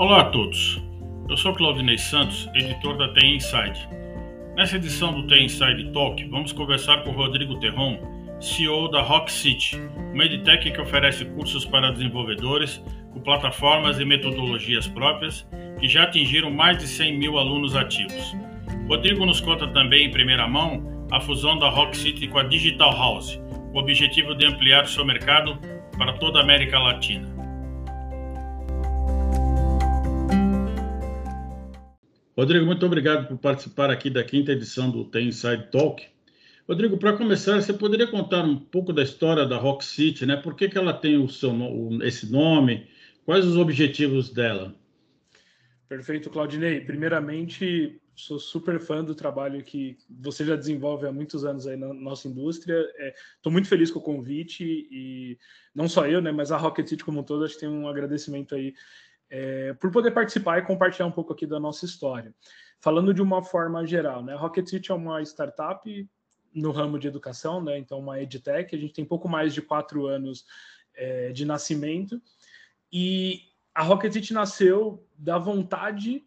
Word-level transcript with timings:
Olá 0.00 0.22
a 0.22 0.24
todos. 0.24 0.82
Eu 1.28 1.36
sou 1.36 1.52
Claudinei 1.52 1.98
Santos, 1.98 2.48
editor 2.54 2.96
da 2.96 3.12
TI 3.12 3.36
Inside. 3.36 3.86
Nessa 4.56 4.76
edição 4.76 5.12
do 5.12 5.26
TI 5.26 5.44
Inside 5.44 5.92
Talk, 5.92 6.24
vamos 6.24 6.52
conversar 6.52 7.04
com 7.04 7.10
o 7.10 7.12
Rodrigo 7.12 7.60
Terron, 7.60 7.98
CEO 8.40 8.90
da 8.90 9.02
Rock 9.02 9.30
City, 9.30 9.76
uma 10.14 10.24
edtech 10.24 10.70
que 10.70 10.80
oferece 10.80 11.26
cursos 11.26 11.66
para 11.66 11.92
desenvolvedores 11.92 12.82
com 13.12 13.20
plataformas 13.20 14.00
e 14.00 14.06
metodologias 14.06 14.88
próprias 14.88 15.46
que 15.78 15.86
já 15.86 16.04
atingiram 16.04 16.50
mais 16.50 16.78
de 16.78 16.86
100 16.86 17.18
mil 17.18 17.36
alunos 17.36 17.76
ativos. 17.76 18.34
Rodrigo 18.88 19.26
nos 19.26 19.42
conta 19.42 19.68
também 19.68 20.06
em 20.06 20.10
primeira 20.10 20.48
mão 20.48 21.06
a 21.10 21.20
fusão 21.20 21.58
da 21.58 21.68
Rock 21.68 21.94
City 21.94 22.26
com 22.26 22.38
a 22.38 22.42
Digital 22.42 22.96
House, 22.96 23.38
o 23.74 23.78
objetivo 23.78 24.34
de 24.34 24.46
ampliar 24.46 24.86
seu 24.86 25.04
mercado 25.04 25.58
para 25.98 26.14
toda 26.14 26.38
a 26.38 26.42
América 26.42 26.78
Latina. 26.78 27.29
Rodrigo, 32.40 32.64
muito 32.64 32.86
obrigado 32.86 33.28
por 33.28 33.36
participar 33.36 33.90
aqui 33.90 34.08
da 34.08 34.24
quinta 34.24 34.52
edição 34.52 34.90
do 34.90 35.04
Tem 35.04 35.28
Inside 35.28 35.68
Talk. 35.70 36.02
Rodrigo, 36.66 36.96
para 36.96 37.14
começar, 37.14 37.60
você 37.60 37.70
poderia 37.70 38.06
contar 38.06 38.46
um 38.46 38.56
pouco 38.56 38.94
da 38.94 39.02
história 39.02 39.44
da 39.44 39.58
Rock 39.58 39.84
City, 39.84 40.24
né? 40.24 40.36
Por 40.36 40.54
que, 40.54 40.66
que 40.66 40.78
ela 40.78 40.94
tem 40.94 41.18
o 41.18 41.28
seu, 41.28 41.52
esse 42.02 42.32
nome? 42.32 42.88
Quais 43.26 43.44
os 43.44 43.58
objetivos 43.58 44.30
dela? 44.30 44.74
Perfeito, 45.86 46.30
Claudinei. 46.30 46.80
Primeiramente, 46.80 48.00
sou 48.14 48.38
super 48.38 48.80
fã 48.80 49.04
do 49.04 49.14
trabalho 49.14 49.62
que 49.62 49.98
você 50.08 50.42
já 50.42 50.56
desenvolve 50.56 51.06
há 51.06 51.12
muitos 51.12 51.44
anos 51.44 51.66
aí 51.66 51.76
na 51.76 51.92
nossa 51.92 52.26
indústria. 52.26 52.80
Estou 53.36 53.50
é, 53.50 53.52
muito 53.52 53.68
feliz 53.68 53.90
com 53.90 53.98
o 53.98 54.02
convite 54.02 54.64
e 54.90 55.36
não 55.74 55.86
só 55.86 56.06
eu, 56.06 56.22
né, 56.22 56.32
mas 56.32 56.50
a 56.50 56.56
Rocket 56.56 56.88
City 56.88 57.04
como 57.04 57.20
um 57.20 57.22
todo, 57.22 57.44
acho 57.44 57.52
que 57.52 57.60
tem 57.60 57.68
um 57.68 57.86
agradecimento 57.86 58.54
aí 58.54 58.72
é, 59.30 59.72
por 59.74 59.90
poder 59.90 60.10
participar 60.10 60.58
e 60.58 60.66
compartilhar 60.66 61.06
um 61.06 61.12
pouco 61.12 61.32
aqui 61.32 61.46
da 61.46 61.60
nossa 61.60 61.84
história. 61.84 62.34
Falando 62.80 63.14
de 63.14 63.22
uma 63.22 63.42
forma 63.42 63.86
geral, 63.86 64.24
né? 64.24 64.34
Rocket 64.34 64.66
City 64.66 64.90
é 64.90 64.94
uma 64.94 65.22
startup 65.22 66.08
no 66.52 66.72
ramo 66.72 66.98
de 66.98 67.06
educação, 67.06 67.62
né? 67.62 67.78
Então, 67.78 68.00
uma 68.00 68.20
edtech. 68.20 68.74
A 68.74 68.78
gente 68.78 68.94
tem 68.94 69.04
pouco 69.04 69.28
mais 69.28 69.54
de 69.54 69.62
quatro 69.62 70.06
anos 70.06 70.44
é, 70.94 71.30
de 71.30 71.44
nascimento 71.44 72.20
e 72.92 73.42
a 73.74 73.82
Rocket 73.82 74.12
City 74.12 74.32
nasceu 74.32 75.06
da 75.16 75.38
vontade 75.38 76.26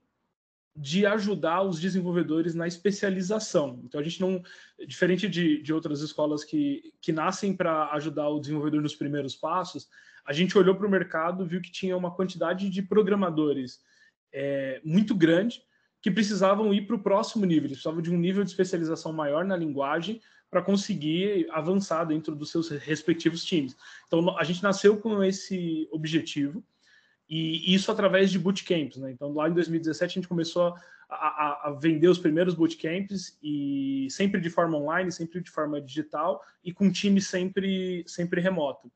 de 0.75 1.05
ajudar 1.05 1.61
os 1.61 1.79
desenvolvedores 1.79 2.55
na 2.55 2.67
especialização. 2.67 3.79
Então, 3.83 3.99
a 3.99 4.03
gente 4.03 4.19
não, 4.19 4.41
diferente 4.87 5.29
de, 5.29 5.61
de 5.61 5.71
outras 5.71 6.01
escolas 6.01 6.43
que, 6.43 6.93
que 6.99 7.11
nascem 7.11 7.55
para 7.55 7.91
ajudar 7.91 8.29
o 8.29 8.39
desenvolvedor 8.39 8.81
nos 8.81 8.95
primeiros 8.95 9.35
passos, 9.35 9.87
a 10.25 10.33
gente 10.33 10.57
olhou 10.57 10.75
para 10.75 10.87
o 10.87 10.91
mercado, 10.91 11.45
viu 11.45 11.61
que 11.61 11.71
tinha 11.71 11.97
uma 11.97 12.13
quantidade 12.13 12.69
de 12.69 12.81
programadores 12.81 13.79
é, 14.33 14.81
muito 14.83 15.13
grande 15.13 15.61
que 16.01 16.11
precisavam 16.11 16.73
ir 16.73 16.85
para 16.85 16.97
o 16.97 17.01
próximo 17.01 17.45
nível, 17.45 17.65
eles 17.65 17.77
precisavam 17.77 18.01
de 18.01 18.11
um 18.11 18.17
nível 18.17 18.43
de 18.43 18.49
especialização 18.49 19.13
maior 19.13 19.45
na 19.45 19.55
linguagem 19.55 20.21
para 20.49 20.61
conseguir 20.61 21.47
avançar 21.49 22.03
dentro 22.03 22.35
dos 22.35 22.51
seus 22.51 22.69
respectivos 22.69 23.43
times. 23.43 23.75
Então, 24.05 24.37
a 24.37 24.43
gente 24.43 24.61
nasceu 24.61 24.97
com 24.97 25.23
esse 25.23 25.87
objetivo, 25.91 26.63
e 27.27 27.73
isso 27.73 27.91
através 27.91 28.29
de 28.29 28.37
bootcamps. 28.37 28.97
Né? 28.97 29.11
Então, 29.11 29.33
lá 29.33 29.49
em 29.49 29.53
2017, 29.53 30.11
a 30.11 30.13
gente 30.21 30.27
começou 30.27 30.75
a, 31.09 31.15
a, 31.15 31.61
a, 31.69 31.71
vender 31.71 32.07
os 32.07 32.19
primeiros 32.19 32.53
bootcamps, 32.53 33.37
e 33.41 34.07
sempre 34.11 34.41
de 34.41 34.49
forma 34.49 34.77
online, 34.77 35.11
sempre 35.11 35.41
de 35.41 35.49
forma 35.49 35.81
digital, 35.81 36.41
e 36.63 36.73
com 36.73 36.91
time 36.91 37.21
sempre, 37.21 38.03
sempre 38.05 38.41
remoto 38.41 38.91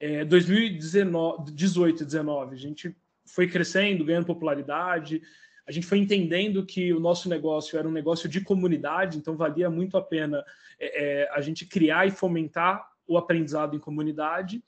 é, 0.00 0.24
2018 0.24 2.04
19, 2.04 2.54
a 2.54 2.58
gente 2.58 2.96
foi 3.26 3.48
crescendo, 3.48 4.04
ganhando 4.04 4.26
popularidade, 4.26 5.22
a 5.66 5.72
gente 5.72 5.86
foi 5.86 5.98
entendendo 5.98 6.64
que 6.64 6.92
o 6.94 7.00
nosso 7.00 7.28
negócio 7.28 7.78
era 7.78 7.86
um 7.86 7.92
negócio 7.92 8.28
de 8.28 8.40
comunidade, 8.40 9.18
então 9.18 9.36
valia 9.36 9.68
muito 9.68 9.96
a 9.98 10.02
pena 10.02 10.42
é, 10.78 11.22
é, 11.22 11.30
a 11.32 11.40
gente 11.40 11.66
criar 11.66 12.06
e 12.06 12.10
fomentar 12.10 12.88
o 13.06 13.18
aprendizado 13.18 13.76
em 13.76 13.78
comunidade 13.78 14.62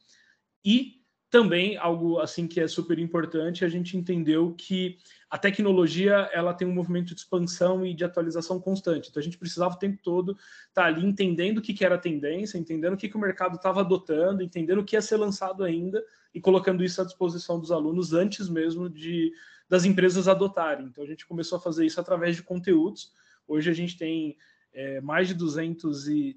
e 0.65 1.00
também 1.31 1.77
algo 1.77 2.19
assim 2.19 2.49
que 2.49 2.61
é 2.61 2.67
super 2.67 2.99
importante, 2.99 3.65
a 3.65 3.69
gente 3.69 3.97
entendeu 3.97 4.53
que 4.59 4.99
a 5.31 5.39
tecnologia 5.39 6.29
ela 6.33 6.53
tem 6.53 6.67
um 6.67 6.75
movimento 6.75 7.15
de 7.15 7.21
expansão 7.21 7.87
e 7.87 7.95
de 7.95 8.05
atualização 8.05 8.61
constante. 8.61 9.09
Então 9.09 9.21
a 9.21 9.23
gente 9.23 9.39
precisava 9.39 9.75
o 9.75 9.79
tempo 9.79 10.01
todo 10.03 10.33
estar 10.33 10.83
tá 10.83 10.85
ali 10.87 11.07
entendendo 11.07 11.59
o 11.59 11.63
que, 11.63 11.85
era 11.85 11.95
a 11.95 11.99
tendência, 11.99 12.59
entendendo 12.59 12.95
o 12.95 12.97
que, 12.97 13.09
que 13.09 13.17
o 13.17 13.21
mercado 13.21 13.55
estava 13.55 13.81
adotando, 13.81 14.43
entendendo 14.43 14.81
o 14.81 14.85
que 14.85 14.97
ia 14.97 15.01
ser 15.01 15.17
lançado 15.19 15.63
ainda 15.63 16.05
e 16.35 16.41
colocando 16.41 16.83
isso 16.83 17.01
à 17.01 17.05
disposição 17.05 17.61
dos 17.61 17.71
alunos 17.71 18.13
antes 18.13 18.49
mesmo 18.49 18.91
de 18.91 19.33
das 19.69 19.85
empresas 19.85 20.27
adotarem. 20.27 20.87
Então 20.87 21.05
a 21.05 21.07
gente 21.07 21.25
começou 21.25 21.57
a 21.57 21.61
fazer 21.61 21.87
isso 21.87 22.01
através 22.01 22.35
de 22.35 22.43
conteúdos. 22.43 23.13
Hoje 23.47 23.71
a 23.71 23.73
gente 23.73 23.97
tem 23.97 24.37
é, 24.73 25.01
mais 25.01 25.29
de 25.29 25.35
200 25.35 26.09
e 26.09 26.37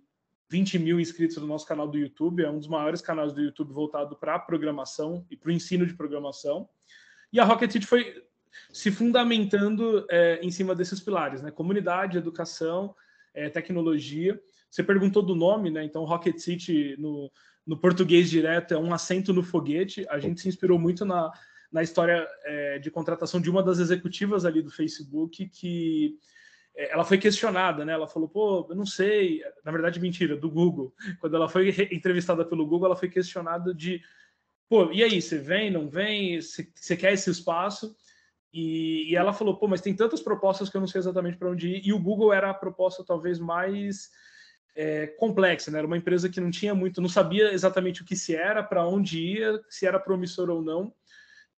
20 0.53 0.77
mil 0.77 0.99
inscritos 0.99 1.37
no 1.37 1.47
nosso 1.47 1.65
canal 1.65 1.87
do 1.87 1.97
YouTube, 1.97 2.43
é 2.43 2.49
um 2.49 2.59
dos 2.59 2.67
maiores 2.67 3.01
canais 3.01 3.33
do 3.33 3.41
YouTube 3.41 3.73
voltado 3.73 4.15
para 4.15 4.35
a 4.35 4.39
programação 4.39 5.25
e 5.31 5.35
para 5.35 5.49
o 5.49 5.51
ensino 5.51 5.83
de 5.83 5.95
programação. 5.95 6.69
E 7.31 7.39
a 7.39 7.43
Rocket 7.43 7.71
City 7.71 7.87
foi 7.87 8.23
se 8.71 8.91
fundamentando 8.91 10.05
é, 10.11 10.39
em 10.43 10.51
cima 10.51 10.75
desses 10.75 10.99
pilares, 10.99 11.41
né? 11.41 11.49
Comunidade, 11.49 12.19
educação, 12.19 12.93
é, 13.33 13.49
tecnologia. 13.49 14.39
Você 14.69 14.83
perguntou 14.83 15.23
do 15.23 15.33
nome, 15.33 15.71
né? 15.71 15.83
Então, 15.83 16.03
Rocket 16.03 16.37
City, 16.37 16.95
no, 16.99 17.31
no 17.65 17.75
português 17.75 18.29
direto, 18.29 18.75
é 18.75 18.77
um 18.77 18.93
assento 18.93 19.33
no 19.33 19.41
foguete. 19.41 20.05
A 20.07 20.19
gente 20.19 20.39
se 20.39 20.47
inspirou 20.47 20.77
muito 20.77 21.03
na, 21.03 21.31
na 21.71 21.81
história 21.81 22.27
é, 22.43 22.77
de 22.77 22.91
contratação 22.91 23.41
de 23.41 23.49
uma 23.49 23.63
das 23.63 23.79
executivas 23.79 24.45
ali 24.45 24.61
do 24.61 24.69
Facebook, 24.69 25.49
que 25.49 26.15
ela 26.75 27.03
foi 27.03 27.17
questionada, 27.17 27.85
né? 27.85 27.93
Ela 27.93 28.07
falou, 28.07 28.27
pô, 28.27 28.65
eu 28.69 28.75
não 28.75 28.85
sei. 28.85 29.41
Na 29.63 29.71
verdade, 29.71 29.99
mentira, 29.99 30.35
do 30.35 30.49
Google. 30.49 30.93
Quando 31.19 31.35
ela 31.35 31.47
foi 31.47 31.69
entrevistada 31.91 32.43
pelo 32.43 32.65
Google, 32.65 32.87
ela 32.87 32.95
foi 32.95 33.09
questionada 33.09 33.73
de, 33.73 34.01
pô, 34.67 34.91
e 34.91 35.03
aí, 35.03 35.21
você 35.21 35.37
vem, 35.37 35.69
não 35.69 35.87
vem? 35.87 36.41
Você 36.41 36.97
quer 36.97 37.13
esse 37.13 37.29
espaço? 37.29 37.95
E, 38.51 39.11
e, 39.11 39.15
ela 39.15 39.33
falou, 39.33 39.57
pô, 39.57 39.67
mas 39.67 39.81
tem 39.81 39.95
tantas 39.95 40.21
propostas 40.21 40.69
que 40.69 40.77
eu 40.77 40.81
não 40.81 40.87
sei 40.87 40.99
exatamente 40.99 41.37
para 41.37 41.49
onde 41.49 41.69
ir. 41.69 41.87
E 41.87 41.93
o 41.93 41.99
Google 41.99 42.33
era 42.33 42.49
a 42.49 42.53
proposta 42.53 43.03
talvez 43.03 43.39
mais 43.39 44.11
é, 44.75 45.07
complexa, 45.07 45.69
né? 45.69 45.77
Era 45.77 45.87
uma 45.87 45.97
empresa 45.97 46.29
que 46.29 46.41
não 46.41 46.49
tinha 46.49 46.73
muito, 46.73 47.01
não 47.01 47.09
sabia 47.09 47.53
exatamente 47.53 48.01
o 48.01 48.05
que 48.05 48.15
se 48.15 48.35
era, 48.35 48.63
para 48.63 48.87
onde 48.87 49.19
ia, 49.19 49.59
se 49.69 49.85
era 49.85 49.99
promissor 49.99 50.49
ou 50.49 50.61
não. 50.61 50.93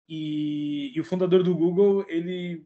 E, 0.07 0.91
e 0.95 0.99
o 0.99 1.05
fundador 1.05 1.43
do 1.43 1.55
Google, 1.55 2.05
ele 2.07 2.65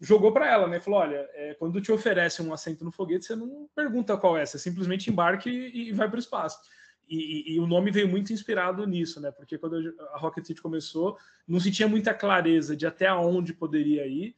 jogou 0.00 0.32
para 0.32 0.50
ela, 0.50 0.66
né? 0.68 0.80
Falou: 0.80 1.00
olha, 1.00 1.28
é, 1.34 1.54
quando 1.54 1.80
te 1.80 1.92
oferece 1.92 2.42
um 2.42 2.52
assento 2.52 2.84
no 2.84 2.92
foguete, 2.92 3.24
você 3.24 3.36
não 3.36 3.68
pergunta 3.74 4.16
qual 4.16 4.36
é, 4.36 4.44
você 4.44 4.58
simplesmente 4.58 5.10
embarque 5.10 5.50
e, 5.50 5.88
e 5.88 5.92
vai 5.92 6.08
para 6.08 6.16
o 6.16 6.20
espaço. 6.20 6.58
E, 7.08 7.54
e, 7.54 7.60
o 7.60 7.66
nome 7.66 7.90
veio 7.90 8.08
muito 8.08 8.32
inspirado 8.32 8.86
nisso, 8.86 9.20
né? 9.20 9.30
Porque 9.30 9.58
quando 9.58 9.94
a 10.12 10.18
Rocket 10.18 10.46
City 10.46 10.62
começou, 10.62 11.18
não 11.46 11.60
se 11.60 11.70
tinha 11.70 11.86
muita 11.86 12.14
clareza 12.14 12.74
de 12.74 12.86
até 12.86 13.12
onde 13.12 13.52
poderia 13.52 14.06
ir. 14.06 14.34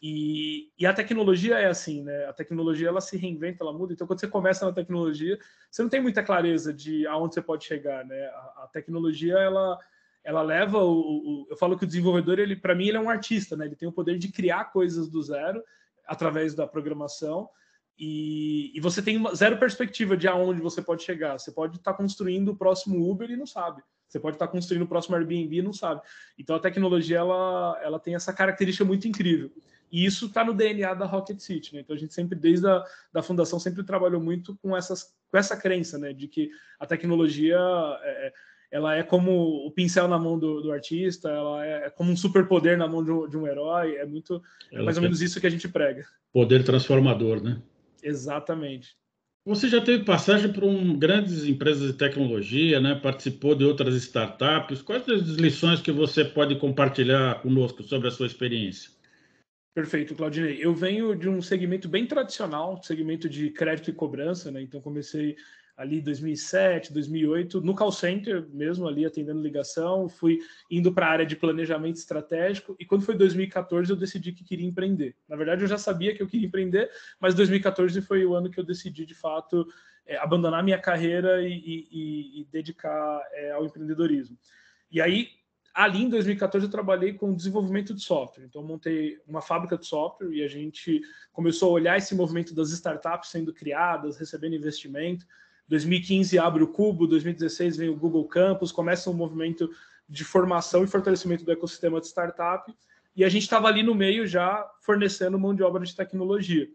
E, 0.00 0.70
e, 0.78 0.84
a 0.84 0.92
tecnologia 0.92 1.58
é 1.58 1.66
assim, 1.66 2.02
né? 2.02 2.26
A 2.26 2.32
tecnologia 2.32 2.88
ela 2.88 3.00
se 3.00 3.16
reinventa, 3.16 3.64
ela 3.64 3.72
muda. 3.72 3.92
Então, 3.92 4.06
quando 4.06 4.20
você 4.20 4.28
começa 4.28 4.66
na 4.66 4.72
tecnologia, 4.72 5.38
você 5.70 5.82
não 5.82 5.88
tem 5.88 6.02
muita 6.02 6.22
clareza 6.22 6.72
de 6.72 7.06
aonde 7.06 7.34
você 7.34 7.40
pode 7.40 7.64
chegar, 7.64 8.04
né? 8.04 8.26
A, 8.26 8.64
a 8.64 8.70
tecnologia 8.72 9.38
ela 9.38 9.78
ela 10.24 10.42
leva 10.42 10.78
o, 10.78 11.00
o, 11.00 11.46
eu 11.50 11.56
falo 11.56 11.76
que 11.76 11.84
o 11.84 11.86
desenvolvedor 11.86 12.38
ele 12.38 12.54
para 12.54 12.74
mim 12.74 12.88
ele 12.88 12.96
é 12.96 13.00
um 13.00 13.10
artista 13.10 13.56
né? 13.56 13.66
Ele 13.66 13.76
tem 13.76 13.88
o 13.88 13.92
poder 13.92 14.18
de 14.18 14.28
criar 14.28 14.66
coisas 14.66 15.08
do 15.08 15.22
zero 15.22 15.62
através 16.06 16.54
da 16.54 16.66
programação. 16.66 17.48
E, 17.98 18.72
e 18.74 18.80
você 18.80 19.02
tem 19.02 19.22
zero 19.34 19.58
perspectiva 19.58 20.16
de 20.16 20.26
aonde 20.26 20.60
você 20.60 20.82
pode 20.82 21.02
chegar. 21.02 21.38
Você 21.38 21.52
pode 21.52 21.76
estar 21.76 21.92
tá 21.92 21.96
construindo 21.96 22.50
o 22.50 22.56
próximo 22.56 23.10
Uber 23.10 23.30
e 23.30 23.36
não 23.36 23.46
sabe. 23.46 23.82
Você 24.08 24.20
pode 24.20 24.36
estar 24.36 24.46
tá 24.46 24.52
construindo 24.52 24.82
o 24.82 24.88
próximo 24.88 25.16
Airbnb 25.16 25.56
e 25.56 25.62
não 25.62 25.72
sabe. 25.72 26.00
Então 26.38 26.56
a 26.56 26.60
tecnologia 26.60 27.18
ela 27.18 27.78
ela 27.82 27.98
tem 27.98 28.14
essa 28.14 28.32
característica 28.32 28.84
muito 28.84 29.08
incrível. 29.08 29.50
E 29.90 30.06
isso 30.06 30.26
está 30.26 30.42
no 30.42 30.54
DNA 30.54 30.94
da 30.94 31.04
Rocket 31.04 31.38
City 31.38 31.74
né? 31.74 31.80
Então 31.80 31.94
a 31.94 31.98
gente 31.98 32.14
sempre 32.14 32.38
desde 32.38 32.66
a 32.66 32.84
da 33.12 33.22
fundação 33.22 33.58
sempre 33.58 33.82
trabalhou 33.82 34.20
muito 34.20 34.56
com 34.62 34.76
essas 34.76 35.14
com 35.30 35.38
essa 35.38 35.56
crença 35.56 35.98
né? 35.98 36.12
De 36.12 36.28
que 36.28 36.50
a 36.78 36.86
tecnologia 36.86 37.58
é, 38.02 38.26
é 38.28 38.32
ela 38.72 38.96
é 38.96 39.02
como 39.02 39.66
o 39.66 39.70
pincel 39.70 40.08
na 40.08 40.18
mão 40.18 40.38
do, 40.38 40.62
do 40.62 40.72
artista, 40.72 41.28
ela 41.28 41.64
é, 41.64 41.86
é 41.86 41.90
como 41.90 42.10
um 42.10 42.16
superpoder 42.16 42.78
na 42.78 42.88
mão 42.88 43.04
de 43.04 43.12
um, 43.12 43.28
de 43.28 43.36
um 43.36 43.46
herói, 43.46 43.96
é 43.96 44.06
muito 44.06 44.42
é 44.72 44.80
mais 44.80 44.96
ou 44.96 45.02
menos 45.02 45.20
isso 45.20 45.38
que 45.38 45.46
a 45.46 45.50
gente 45.50 45.68
prega. 45.68 46.06
Poder 46.32 46.64
transformador, 46.64 47.42
né? 47.42 47.60
Exatamente. 48.02 48.96
Você 49.44 49.68
já 49.68 49.80
teve 49.80 50.04
passagem 50.04 50.50
por 50.52 50.64
um, 50.64 50.98
grandes 50.98 51.44
empresas 51.44 51.92
de 51.92 51.98
tecnologia, 51.98 52.80
né? 52.80 52.94
Participou 52.94 53.54
de 53.54 53.64
outras 53.64 53.94
startups. 53.96 54.80
Quais 54.80 55.06
as 55.06 55.22
lições 55.30 55.82
que 55.82 55.92
você 55.92 56.24
pode 56.24 56.56
compartilhar 56.56 57.42
conosco 57.42 57.82
sobre 57.82 58.08
a 58.08 58.10
sua 58.10 58.26
experiência? 58.26 58.90
Perfeito, 59.74 60.14
Claudinei. 60.14 60.58
Eu 60.60 60.74
venho 60.74 61.14
de 61.14 61.28
um 61.28 61.42
segmento 61.42 61.88
bem 61.88 62.06
tradicional, 62.06 62.80
segmento 62.82 63.28
de 63.28 63.50
crédito 63.50 63.90
e 63.90 63.92
cobrança, 63.92 64.50
né? 64.50 64.62
Então 64.62 64.80
comecei 64.80 65.36
ali 65.82 66.00
2007, 66.00 66.92
2008, 66.92 67.60
no 67.60 67.74
call 67.74 67.90
center 67.90 68.46
mesmo, 68.50 68.86
ali 68.86 69.04
atendendo 69.04 69.42
ligação, 69.42 70.08
fui 70.08 70.38
indo 70.70 70.92
para 70.92 71.06
a 71.06 71.10
área 71.10 71.26
de 71.26 71.34
planejamento 71.34 71.96
estratégico, 71.96 72.76
e 72.78 72.86
quando 72.86 73.04
foi 73.04 73.16
2014 73.16 73.90
eu 73.90 73.96
decidi 73.96 74.32
que 74.32 74.44
queria 74.44 74.66
empreender. 74.66 75.16
Na 75.28 75.34
verdade, 75.34 75.62
eu 75.62 75.68
já 75.68 75.76
sabia 75.76 76.14
que 76.14 76.22
eu 76.22 76.28
queria 76.28 76.46
empreender, 76.46 76.88
mas 77.20 77.34
2014 77.34 78.00
foi 78.00 78.24
o 78.24 78.34
ano 78.34 78.48
que 78.48 78.60
eu 78.60 78.64
decidi, 78.64 79.04
de 79.04 79.14
fato, 79.14 79.66
é, 80.06 80.16
abandonar 80.18 80.62
minha 80.62 80.78
carreira 80.78 81.42
e, 81.42 81.52
e, 81.52 82.40
e 82.40 82.48
dedicar 82.52 83.20
é, 83.32 83.50
ao 83.50 83.64
empreendedorismo. 83.64 84.38
E 84.88 85.00
aí, 85.00 85.30
ali 85.74 86.02
em 86.02 86.08
2014 86.08 86.66
eu 86.66 86.70
trabalhei 86.70 87.14
com 87.14 87.34
desenvolvimento 87.34 87.92
de 87.92 88.02
software. 88.02 88.44
Então 88.44 88.62
montei 88.62 89.18
uma 89.26 89.40
fábrica 89.40 89.76
de 89.76 89.86
software 89.86 90.32
e 90.32 90.44
a 90.44 90.48
gente 90.48 91.00
começou 91.32 91.70
a 91.70 91.72
olhar 91.72 91.98
esse 91.98 92.14
movimento 92.14 92.54
das 92.54 92.70
startups 92.70 93.30
sendo 93.30 93.52
criadas, 93.52 94.16
recebendo 94.16 94.54
investimento. 94.54 95.26
2015 95.68 96.38
abre 96.38 96.62
o 96.62 96.68
Cubo, 96.68 97.06
2016 97.06 97.76
vem 97.76 97.88
o 97.88 97.96
Google 97.96 98.26
Campus, 98.26 98.72
começa 98.72 99.10
um 99.10 99.14
movimento 99.14 99.70
de 100.08 100.24
formação 100.24 100.84
e 100.84 100.86
fortalecimento 100.86 101.44
do 101.44 101.52
ecossistema 101.52 102.00
de 102.00 102.06
startup. 102.06 102.72
E 103.14 103.24
a 103.24 103.28
gente 103.28 103.42
estava 103.42 103.68
ali 103.68 103.82
no 103.82 103.94
meio 103.94 104.26
já 104.26 104.68
fornecendo 104.80 105.38
mão 105.38 105.54
de 105.54 105.62
obra 105.62 105.84
de 105.84 105.94
tecnologia. 105.94 106.68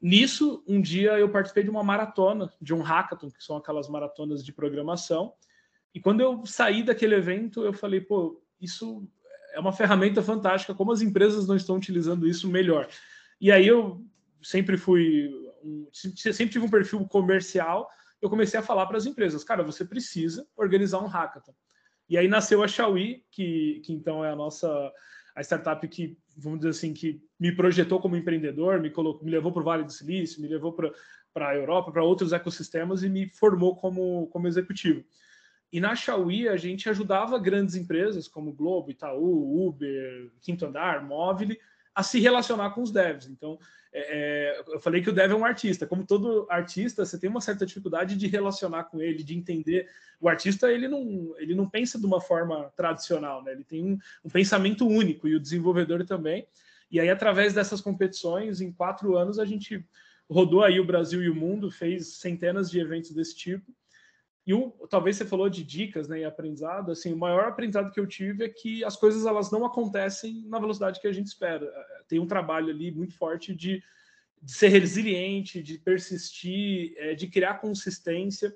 Nisso, 0.00 0.64
um 0.66 0.80
dia 0.80 1.18
eu 1.18 1.28
participei 1.28 1.62
de 1.62 1.70
uma 1.70 1.82
maratona, 1.82 2.52
de 2.60 2.74
um 2.74 2.82
hackathon, 2.82 3.30
que 3.30 3.42
são 3.42 3.56
aquelas 3.56 3.88
maratonas 3.88 4.44
de 4.44 4.52
programação, 4.52 5.32
e 5.94 6.00
quando 6.00 6.20
eu 6.20 6.44
saí 6.46 6.82
daquele 6.82 7.14
evento, 7.14 7.64
eu 7.64 7.72
falei, 7.72 8.00
pô, 8.00 8.42
isso 8.60 9.06
é 9.52 9.60
uma 9.60 9.72
ferramenta 9.72 10.22
fantástica, 10.22 10.74
como 10.74 10.92
as 10.92 11.02
empresas 11.02 11.46
não 11.46 11.56
estão 11.56 11.76
utilizando 11.76 12.26
isso 12.26 12.48
melhor. 12.48 12.88
E 13.40 13.52
aí 13.52 13.66
eu 13.66 14.02
sempre 14.42 14.78
fui, 14.78 15.30
um, 15.62 15.86
sempre 15.92 16.48
tive 16.48 16.64
um 16.64 16.70
perfil 16.70 17.06
comercial, 17.06 17.88
eu 18.22 18.30
comecei 18.30 18.58
a 18.58 18.62
falar 18.62 18.86
para 18.86 18.96
as 18.96 19.04
empresas, 19.04 19.42
cara, 19.42 19.64
você 19.64 19.84
precisa 19.84 20.46
organizar 20.56 21.00
um 21.00 21.08
hackathon. 21.08 21.52
E 22.08 22.16
aí 22.16 22.28
nasceu 22.28 22.62
a 22.62 22.68
Xiaomi, 22.68 23.24
que, 23.30 23.82
que 23.84 23.92
então 23.92 24.24
é 24.24 24.30
a 24.30 24.36
nossa 24.36 24.92
a 25.34 25.40
startup 25.40 25.86
que, 25.88 26.16
vamos 26.36 26.60
dizer 26.60 26.70
assim, 26.70 26.92
que 26.92 27.20
me 27.40 27.50
projetou 27.54 27.98
como 28.00 28.16
empreendedor, 28.16 28.80
me, 28.80 28.90
colocou, 28.90 29.24
me 29.24 29.30
levou 29.30 29.50
para 29.50 29.62
o 29.62 29.64
Vale 29.64 29.84
do 29.84 29.92
Silício, 29.92 30.40
me 30.40 30.46
levou 30.46 30.72
para 30.72 31.48
a 31.48 31.56
Europa, 31.56 31.90
para 31.90 32.04
outros 32.04 32.32
ecossistemas 32.32 33.02
e 33.02 33.08
me 33.08 33.28
formou 33.28 33.74
como, 33.74 34.26
como 34.28 34.46
executivo. 34.46 35.02
E 35.72 35.80
na 35.80 35.96
Xiaomi 35.96 36.48
a 36.48 36.56
gente 36.56 36.88
ajudava 36.88 37.38
grandes 37.38 37.74
empresas 37.74 38.28
como 38.28 38.52
Globo, 38.52 38.90
Itaú, 38.90 39.66
Uber, 39.66 40.30
Quinto 40.42 40.66
Andar, 40.66 41.02
Móvel, 41.02 41.56
a 41.94 42.02
se 42.02 42.20
relacionar 42.20 42.70
com 42.70 42.82
os 42.82 42.90
devs. 42.90 43.26
Então, 43.26 43.58
é, 43.92 44.00
é, 44.00 44.74
eu 44.74 44.80
falei 44.80 45.02
que 45.02 45.10
o 45.10 45.12
dev 45.12 45.32
é 45.32 45.34
um 45.34 45.44
artista. 45.44 45.86
Como 45.86 46.06
todo 46.06 46.46
artista, 46.48 47.04
você 47.04 47.18
tem 47.18 47.28
uma 47.28 47.40
certa 47.40 47.66
dificuldade 47.66 48.16
de 48.16 48.26
relacionar 48.26 48.84
com 48.84 49.00
ele, 49.00 49.22
de 49.22 49.36
entender. 49.36 49.88
O 50.20 50.28
artista 50.28 50.72
ele 50.72 50.88
não, 50.88 51.34
ele 51.38 51.54
não 51.54 51.68
pensa 51.68 51.98
de 51.98 52.06
uma 52.06 52.20
forma 52.20 52.72
tradicional, 52.76 53.42
né? 53.44 53.52
ele 53.52 53.64
tem 53.64 53.84
um, 53.84 53.98
um 54.24 54.30
pensamento 54.30 54.86
único 54.86 55.28
e 55.28 55.34
o 55.34 55.40
desenvolvedor 55.40 56.04
também. 56.06 56.46
E 56.90 57.00
aí, 57.00 57.08
através 57.08 57.54
dessas 57.54 57.80
competições, 57.80 58.60
em 58.60 58.70
quatro 58.70 59.16
anos, 59.16 59.38
a 59.38 59.44
gente 59.44 59.84
rodou 60.28 60.62
aí 60.62 60.80
o 60.80 60.84
Brasil 60.84 61.22
e 61.22 61.28
o 61.28 61.34
mundo, 61.34 61.70
fez 61.70 62.14
centenas 62.18 62.70
de 62.70 62.80
eventos 62.80 63.12
desse 63.12 63.36
tipo. 63.36 63.74
E 64.44 64.52
o, 64.52 64.70
talvez 64.90 65.16
você 65.16 65.24
falou 65.24 65.48
de 65.48 65.62
dicas 65.62 66.08
né, 66.08 66.20
e 66.20 66.24
aprendizado, 66.24 66.90
assim, 66.90 67.12
o 67.12 67.16
maior 67.16 67.44
aprendizado 67.44 67.92
que 67.92 68.00
eu 68.00 68.06
tive 68.06 68.44
é 68.44 68.48
que 68.48 68.84
as 68.84 68.96
coisas 68.96 69.24
elas 69.24 69.52
não 69.52 69.64
acontecem 69.64 70.44
na 70.48 70.58
velocidade 70.58 71.00
que 71.00 71.06
a 71.06 71.12
gente 71.12 71.26
espera. 71.26 71.64
É, 71.64 72.02
tem 72.08 72.18
um 72.18 72.26
trabalho 72.26 72.70
ali 72.70 72.90
muito 72.90 73.14
forte 73.14 73.54
de, 73.54 73.82
de 74.42 74.52
ser 74.52 74.68
resiliente, 74.68 75.62
de 75.62 75.78
persistir, 75.78 76.92
é, 76.96 77.14
de 77.14 77.28
criar 77.28 77.54
consistência. 77.54 78.52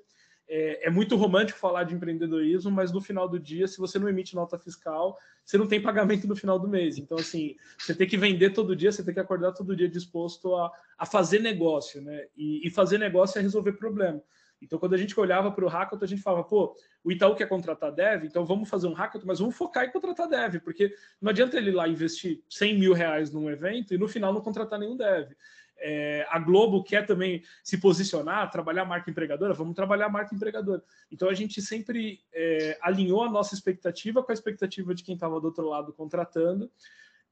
É, 0.49 0.87
é, 0.87 0.89
muito 0.89 1.15
romântico 1.15 1.59
falar 1.59 1.83
de 1.83 1.95
empreendedorismo, 1.95 2.71
mas 2.71 2.91
no 2.91 3.01
final 3.01 3.27
do 3.27 3.39
dia, 3.39 3.67
se 3.67 3.77
você 3.77 3.97
não 3.97 4.07
emite 4.07 4.35
nota 4.35 4.57
fiscal, 4.57 5.17
você 5.43 5.57
não 5.57 5.67
tem 5.67 5.81
pagamento 5.81 6.27
no 6.27 6.35
final 6.35 6.59
do 6.59 6.67
mês. 6.67 6.97
Então, 6.97 7.17
assim, 7.17 7.55
você 7.77 7.93
tem 7.93 8.07
que 8.07 8.17
vender 8.17 8.51
todo 8.51 8.75
dia, 8.75 8.91
você 8.91 9.03
tem 9.03 9.13
que 9.13 9.19
acordar 9.19 9.53
todo 9.53 9.75
dia 9.75 9.89
disposto 9.89 10.53
a, 10.55 10.71
a 10.97 11.05
fazer 11.05 11.39
negócio, 11.39 12.01
né? 12.01 12.27
E, 12.35 12.65
e 12.65 12.69
fazer 12.69 12.97
negócio 12.97 13.39
é 13.39 13.41
resolver 13.41 13.73
problema. 13.73 14.21
Então, 14.61 14.79
quando 14.79 14.95
a 14.95 14.97
gente 14.97 15.17
olhava 15.19 15.51
para 15.51 15.65
o 15.65 15.67
hackathon, 15.67 16.03
a 16.03 16.07
gente 16.07 16.21
falava, 16.21 16.43
pô, 16.43 16.75
o 17.03 17.11
Itaú 17.11 17.35
quer 17.35 17.47
contratar 17.47 17.91
dev, 17.91 18.25
então 18.25 18.45
vamos 18.45 18.69
fazer 18.69 18.87
um 18.87 18.93
hackathon, 18.93 19.25
mas 19.25 19.39
vamos 19.39 19.55
focar 19.55 19.85
em 19.85 19.91
contratar 19.91 20.27
dev, 20.27 20.59
porque 20.61 20.93
não 21.21 21.29
adianta 21.29 21.57
ele 21.57 21.71
lá 21.71 21.87
investir 21.87 22.41
100 22.49 22.79
mil 22.79 22.93
reais 22.93 23.31
num 23.31 23.49
evento 23.49 23.93
e 23.93 23.97
no 23.97 24.07
final 24.07 24.33
não 24.33 24.41
contratar 24.41 24.79
nenhum 24.79 24.97
dev. 24.97 25.31
É, 25.79 26.25
a 26.29 26.39
Globo 26.39 26.83
quer 26.83 27.05
também 27.05 27.43
se 27.63 27.77
posicionar, 27.77 28.49
trabalhar 28.49 28.81
a 28.81 28.85
marca 28.85 29.11
empregadora, 29.11 29.53
vamos 29.53 29.75
trabalhar 29.75 30.07
a 30.07 30.09
marca 30.09 30.33
empregadora. 30.33 30.83
Então 31.11 31.29
a 31.29 31.33
gente 31.33 31.61
sempre 31.61 32.21
é, 32.33 32.77
alinhou 32.81 33.23
a 33.23 33.29
nossa 33.29 33.53
expectativa 33.53 34.23
com 34.23 34.31
a 34.31 34.33
expectativa 34.33 34.93
de 34.95 35.03
quem 35.03 35.15
estava 35.15 35.39
do 35.39 35.45
outro 35.45 35.67
lado 35.67 35.93
contratando. 35.93 36.71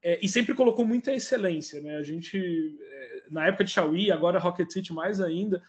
É, 0.02 0.18
e 0.22 0.28
sempre 0.28 0.54
colocou 0.54 0.86
muita 0.86 1.12
excelência, 1.12 1.80
né? 1.80 1.96
A 1.96 2.02
gente, 2.02 2.38
é, 2.80 3.22
na 3.30 3.46
época 3.46 3.64
de 3.64 3.72
Xiaomi, 3.72 4.12
agora 4.12 4.38
Rocket 4.38 4.70
City 4.70 4.92
mais 4.92 5.20
ainda, 5.20 5.60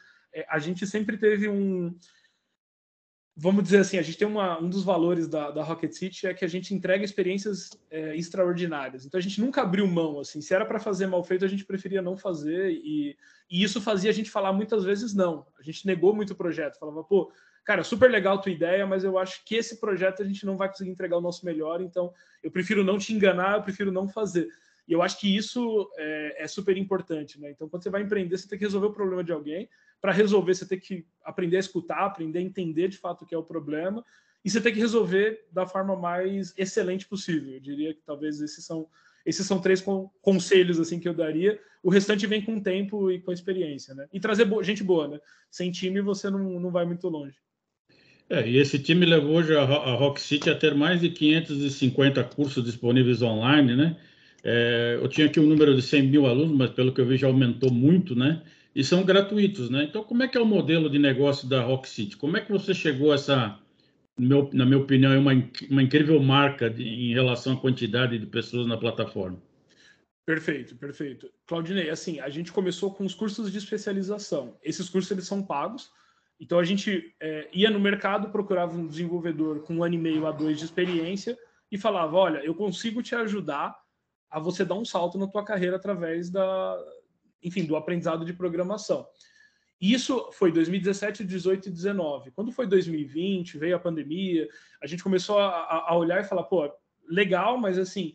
a 0.50 0.60
gente 0.60 0.86
sempre 0.86 1.18
teve 1.18 1.50
um. 1.50 1.96
Vamos 3.40 3.64
dizer 3.64 3.80
assim, 3.80 4.00
a 4.00 4.02
gente 4.02 4.18
tem 4.18 4.28
uma, 4.28 4.60
um 4.60 4.68
dos 4.68 4.84
valores 4.84 5.28
da, 5.28 5.52
da 5.52 5.64
Rocket 5.64 5.94
City 5.94 6.26
é 6.26 6.34
que 6.34 6.44
a 6.44 6.48
gente 6.48 6.74
entrega 6.74 7.06
experiências 7.06 7.70
é, 7.92 8.16
extraordinárias. 8.16 9.06
Então 9.06 9.20
a 9.20 9.22
gente 9.22 9.40
nunca 9.40 9.62
abriu 9.62 9.86
mão. 9.86 10.20
assim 10.20 10.42
Se 10.42 10.56
era 10.56 10.66
para 10.66 10.80
fazer 10.80 11.06
mal 11.06 11.24
feito, 11.24 11.46
a 11.46 11.48
gente 11.48 11.64
preferia 11.64 12.02
não 12.02 12.18
fazer. 12.18 12.72
E, 12.72 13.16
e 13.48 13.64
isso 13.64 13.80
fazia 13.80 14.10
a 14.10 14.14
gente 14.14 14.32
falar 14.32 14.54
muitas 14.54 14.84
vezes 14.84 15.14
não. 15.14 15.46
A 15.60 15.62
gente 15.62 15.86
negou 15.86 16.16
muito 16.16 16.32
o 16.32 16.36
projeto. 16.36 16.80
Falava, 16.80 17.04
pô, 17.04 17.32
cara, 17.64 17.84
super 17.84 18.10
legal 18.10 18.42
tua 18.42 18.52
ideia, 18.52 18.88
mas 18.88 19.04
eu 19.04 19.20
acho 19.20 19.46
que 19.46 19.56
esse 19.56 19.80
projeto 19.80 20.24
a 20.24 20.26
gente 20.26 20.44
não 20.44 20.58
vai 20.58 20.70
conseguir 20.70 20.90
entregar 20.90 21.18
o 21.18 21.22
nosso 21.22 21.46
melhor, 21.46 21.82
então 21.82 22.14
eu 22.42 22.50
prefiro 22.50 22.82
não 22.82 22.98
te 22.98 23.14
enganar, 23.14 23.58
eu 23.58 23.62
prefiro 23.62 23.92
não 23.92 24.08
fazer. 24.08 24.48
E 24.88 24.94
eu 24.94 25.02
acho 25.02 25.20
que 25.20 25.36
isso 25.36 25.92
é, 25.98 26.44
é 26.44 26.48
super 26.48 26.78
importante, 26.78 27.40
né? 27.40 27.52
Então, 27.52 27.68
quando 27.68 27.84
você 27.84 27.90
vai 27.90 28.02
empreender, 28.02 28.38
você 28.38 28.48
tem 28.48 28.58
que 28.58 28.64
resolver 28.64 28.88
o 28.88 28.94
problema 28.94 29.22
de 29.22 29.34
alguém. 29.34 29.68
Para 30.02 30.12
resolver, 30.12 30.54
você 30.54 30.66
tem 30.66 30.80
que 30.80 31.06
aprender 31.24 31.58
a 31.58 31.62
escutar, 31.62 32.06
aprender 32.06 32.40
a 32.40 32.42
entender 32.42 32.88
de 32.88 32.98
fato 32.98 33.24
o 33.24 33.26
que 33.26 33.36
é 33.36 33.38
o 33.38 33.44
problema. 33.44 34.04
E 34.46 34.50
você 34.50 34.62
tem 34.62 34.74
que 34.74 34.80
resolver 34.80 35.46
da 35.52 35.66
forma 35.66 35.96
mais 35.96 36.54
excelente 36.58 37.08
possível. 37.08 37.54
Eu 37.54 37.60
diria 37.60 37.94
que 37.94 38.02
talvez 38.06 38.40
esses 38.40 38.66
são 38.66 38.88
esses 39.26 39.46
são 39.46 39.60
três 39.60 39.84
conselhos 40.22 40.80
assim 40.80 41.02
que 41.02 41.10
eu 41.10 41.14
daria. 41.14 41.60
O 41.84 41.90
restante 41.90 42.26
vem 42.26 42.42
com 42.42 42.62
tempo 42.62 43.12
e 43.12 43.20
com 43.20 43.34
experiência, 43.34 43.94
né? 43.94 44.08
E 44.14 44.22
trazer 44.22 44.46
bo 44.46 44.64
gente 44.64 44.82
boa, 44.82 45.06
né? 45.10 45.20
Sem 45.52 45.70
time 45.70 46.00
você 46.00 46.30
não, 46.30 46.58
não 46.62 46.72
vai 46.72 46.86
muito 46.86 47.10
longe. 47.10 47.36
É, 48.30 48.48
e 48.48 48.58
esse 48.58 48.80
time 48.80 49.06
levou 49.06 49.36
hoje 49.36 49.54
a, 49.54 49.62
a 49.62 49.94
Rock 49.96 50.22
City 50.22 50.50
a 50.50 50.56
ter 50.56 50.74
mais 50.74 51.02
de 51.02 51.10
550 51.10 52.24
cursos 52.24 52.64
disponíveis 52.64 53.22
online, 53.22 53.76
né? 53.76 53.98
É, 54.44 54.98
eu 55.02 55.10
tinha 55.10 55.28
aqui 55.28 55.42
um 55.42 55.46
número 55.46 55.76
de 55.76 55.82
100 55.82 56.04
mil 56.04 56.26
alunos, 56.26 56.56
mas 56.56 56.70
pelo 56.70 56.94
que 56.94 57.02
eu 57.02 57.06
vi 57.06 57.18
já 57.18 57.28
aumentou 57.28 57.70
muito, 57.70 58.16
né? 58.16 58.42
E 58.78 58.84
são 58.84 59.04
gratuitos, 59.04 59.72
né? 59.72 59.86
Então, 59.86 60.04
como 60.04 60.22
é 60.22 60.28
que 60.28 60.38
é 60.38 60.40
o 60.40 60.46
modelo 60.46 60.88
de 60.88 61.00
negócio 61.00 61.50
da 61.50 61.64
Rock 61.64 61.90
City? 61.90 62.16
Como 62.16 62.38
é 62.38 62.42
que 62.42 62.52
você 62.52 62.76
chegou 62.76 63.12
a 63.12 63.16
essa, 63.16 63.60
meu, 64.20 64.52
na 64.54 64.68
minha 64.68 64.78
opinião, 64.78 65.12
é 65.12 65.18
uma, 65.18 65.32
uma 65.68 65.82
incrível 65.82 66.22
marca 66.22 66.70
de, 66.70 66.84
em 66.84 67.12
relação 67.12 67.54
à 67.54 67.60
quantidade 67.60 68.20
de 68.20 68.28
pessoas 68.28 68.68
na 68.68 68.78
plataforma? 68.78 69.42
Perfeito, 70.28 70.76
perfeito. 70.76 71.28
Claudinei, 71.48 71.90
assim, 71.90 72.20
a 72.20 72.30
gente 72.30 72.52
começou 72.52 72.94
com 72.94 73.04
os 73.04 73.16
cursos 73.16 73.52
de 73.52 73.58
especialização. 73.58 74.56
Esses 74.62 74.88
cursos, 74.88 75.10
eles 75.10 75.26
são 75.26 75.42
pagos. 75.42 75.90
Então, 76.40 76.60
a 76.60 76.64
gente 76.64 77.16
é, 77.20 77.50
ia 77.52 77.72
no 77.72 77.80
mercado, 77.80 78.30
procurava 78.30 78.78
um 78.78 78.86
desenvolvedor 78.86 79.62
com 79.62 79.78
um 79.78 79.84
ano 79.84 79.96
e 79.96 79.98
meio 79.98 80.28
a 80.28 80.32
dois 80.32 80.60
de 80.60 80.66
experiência 80.66 81.36
e 81.72 81.80
falava, 81.80 82.16
olha, 82.16 82.46
eu 82.46 82.54
consigo 82.54 83.02
te 83.02 83.16
ajudar 83.16 83.76
a 84.30 84.40
você 84.40 84.64
dar 84.64 84.76
um 84.76 84.86
salto 84.86 85.18
na 85.18 85.26
tua 85.26 85.44
carreira 85.44 85.78
através 85.78 86.30
da, 86.30 86.78
enfim, 87.44 87.66
do 87.66 87.76
aprendizado 87.76 88.26
de 88.26 88.34
programação. 88.34 89.08
Isso 89.80 90.32
foi 90.34 90.52
2017, 90.52 91.24
18 91.24 91.70
e 91.70 91.72
19. 91.72 92.32
Quando 92.32 92.52
foi 92.52 92.66
2020, 92.66 93.58
veio 93.58 93.76
a 93.76 93.80
pandemia, 93.80 94.48
a 94.82 94.88
gente 94.88 95.04
começou 95.04 95.38
a, 95.38 95.86
a 95.88 95.96
olhar 95.96 96.20
e 96.20 96.28
falar, 96.28 96.44
pô, 96.44 96.72
legal, 97.08 97.58
mas 97.58 97.78
assim, 97.78 98.14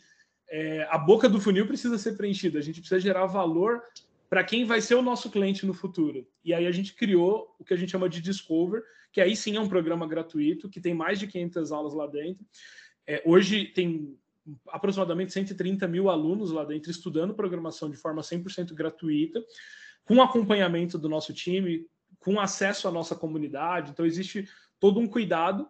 é, 0.50 0.86
a 0.90 0.98
boca 0.98 1.28
do 1.28 1.40
funil 1.40 1.66
precisa 1.66 1.96
ser 1.98 2.16
preenchida, 2.16 2.58
a 2.58 2.62
gente 2.62 2.80
precisa 2.80 3.00
gerar 3.00 3.26
valor 3.26 3.82
para 4.28 4.42
quem 4.42 4.64
vai 4.64 4.80
ser 4.80 4.94
o 4.94 5.02
nosso 5.02 5.30
cliente 5.30 5.64
no 5.64 5.74
futuro. 5.74 6.26
E 6.44 6.52
aí 6.52 6.66
a 6.66 6.72
gente 6.72 6.94
criou 6.94 7.54
o 7.58 7.64
que 7.64 7.74
a 7.74 7.76
gente 7.76 7.90
chama 7.92 8.08
de 8.08 8.20
Discover, 8.20 8.82
que 9.12 9.20
aí 9.20 9.36
sim 9.36 9.56
é 9.56 9.60
um 9.60 9.68
programa 9.68 10.06
gratuito, 10.06 10.68
que 10.70 10.80
tem 10.80 10.94
mais 10.94 11.18
de 11.18 11.26
500 11.26 11.70
aulas 11.70 11.94
lá 11.94 12.06
dentro. 12.06 12.44
É, 13.06 13.22
hoje 13.26 13.66
tem 13.66 14.18
aproximadamente 14.68 15.32
130 15.32 15.86
mil 15.88 16.10
alunos 16.10 16.50
lá 16.50 16.64
dentro 16.64 16.90
estudando 16.90 17.34
programação 17.34 17.90
de 17.90 17.96
forma 17.96 18.22
100% 18.22 18.74
gratuita, 18.74 19.42
com 20.04 20.20
acompanhamento 20.20 20.98
do 20.98 21.08
nosso 21.08 21.32
time, 21.32 21.86
com 22.18 22.40
acesso 22.40 22.88
à 22.88 22.90
nossa 22.90 23.14
comunidade. 23.14 23.90
Então, 23.90 24.04
existe 24.04 24.48
todo 24.80 24.98
um 24.98 25.06
cuidado. 25.06 25.68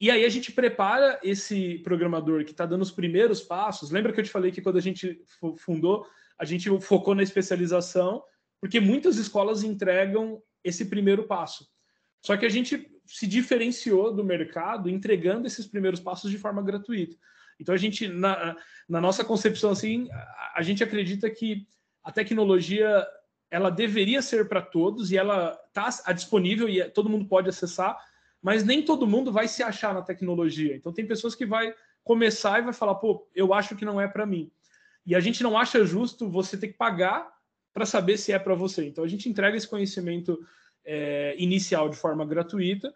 E 0.00 0.10
aí, 0.10 0.24
a 0.24 0.28
gente 0.28 0.50
prepara 0.50 1.20
esse 1.22 1.78
programador 1.78 2.44
que 2.44 2.50
está 2.50 2.66
dando 2.66 2.82
os 2.82 2.90
primeiros 2.90 3.40
passos. 3.40 3.90
Lembra 3.90 4.12
que 4.12 4.20
eu 4.20 4.24
te 4.24 4.30
falei 4.30 4.50
que 4.50 4.60
quando 4.60 4.78
a 4.78 4.82
gente 4.82 5.24
fundou, 5.58 6.06
a 6.38 6.44
gente 6.44 6.68
focou 6.80 7.14
na 7.14 7.22
especialização, 7.22 8.22
porque 8.60 8.80
muitas 8.80 9.16
escolas 9.16 9.62
entregam 9.62 10.42
esse 10.64 10.86
primeiro 10.86 11.24
passo. 11.24 11.66
Só 12.20 12.36
que 12.36 12.46
a 12.46 12.48
gente 12.48 12.88
se 13.06 13.26
diferenciou 13.26 14.14
do 14.14 14.24
mercado 14.24 14.88
entregando 14.88 15.46
esses 15.46 15.66
primeiros 15.66 16.00
passos 16.00 16.30
de 16.30 16.38
forma 16.38 16.62
gratuita. 16.62 17.16
Então 17.62 17.74
a 17.74 17.78
gente, 17.78 18.08
na, 18.08 18.56
na 18.88 19.00
nossa 19.00 19.24
concepção 19.24 19.70
assim, 19.70 20.08
a, 20.12 20.54
a 20.56 20.62
gente 20.62 20.84
acredita 20.84 21.30
que 21.30 21.66
a 22.04 22.12
tecnologia 22.12 23.06
ela 23.50 23.70
deveria 23.70 24.20
ser 24.20 24.48
para 24.48 24.60
todos 24.60 25.12
e 25.12 25.16
ela 25.16 25.58
está 25.68 26.12
disponível 26.12 26.68
e 26.68 26.82
todo 26.90 27.08
mundo 27.08 27.26
pode 27.26 27.48
acessar, 27.48 27.96
mas 28.40 28.64
nem 28.64 28.82
todo 28.82 29.06
mundo 29.06 29.30
vai 29.30 29.46
se 29.46 29.62
achar 29.62 29.94
na 29.94 30.02
tecnologia. 30.02 30.74
Então 30.74 30.92
tem 30.92 31.06
pessoas 31.06 31.34
que 31.34 31.46
vai 31.46 31.72
começar 32.02 32.58
e 32.58 32.62
vai 32.62 32.72
falar, 32.72 32.96
pô, 32.96 33.28
eu 33.34 33.54
acho 33.54 33.76
que 33.76 33.84
não 33.84 34.00
é 34.00 34.08
para 34.08 34.26
mim. 34.26 34.50
E 35.06 35.14
a 35.14 35.20
gente 35.20 35.42
não 35.42 35.56
acha 35.56 35.84
justo 35.84 36.28
você 36.28 36.56
ter 36.56 36.68
que 36.68 36.78
pagar 36.78 37.30
para 37.72 37.86
saber 37.86 38.16
se 38.16 38.32
é 38.32 38.38
para 38.38 38.54
você. 38.54 38.86
Então 38.86 39.04
a 39.04 39.08
gente 39.08 39.28
entrega 39.28 39.56
esse 39.56 39.68
conhecimento 39.68 40.38
é, 40.84 41.34
inicial 41.38 41.88
de 41.88 41.96
forma 41.96 42.24
gratuita. 42.24 42.92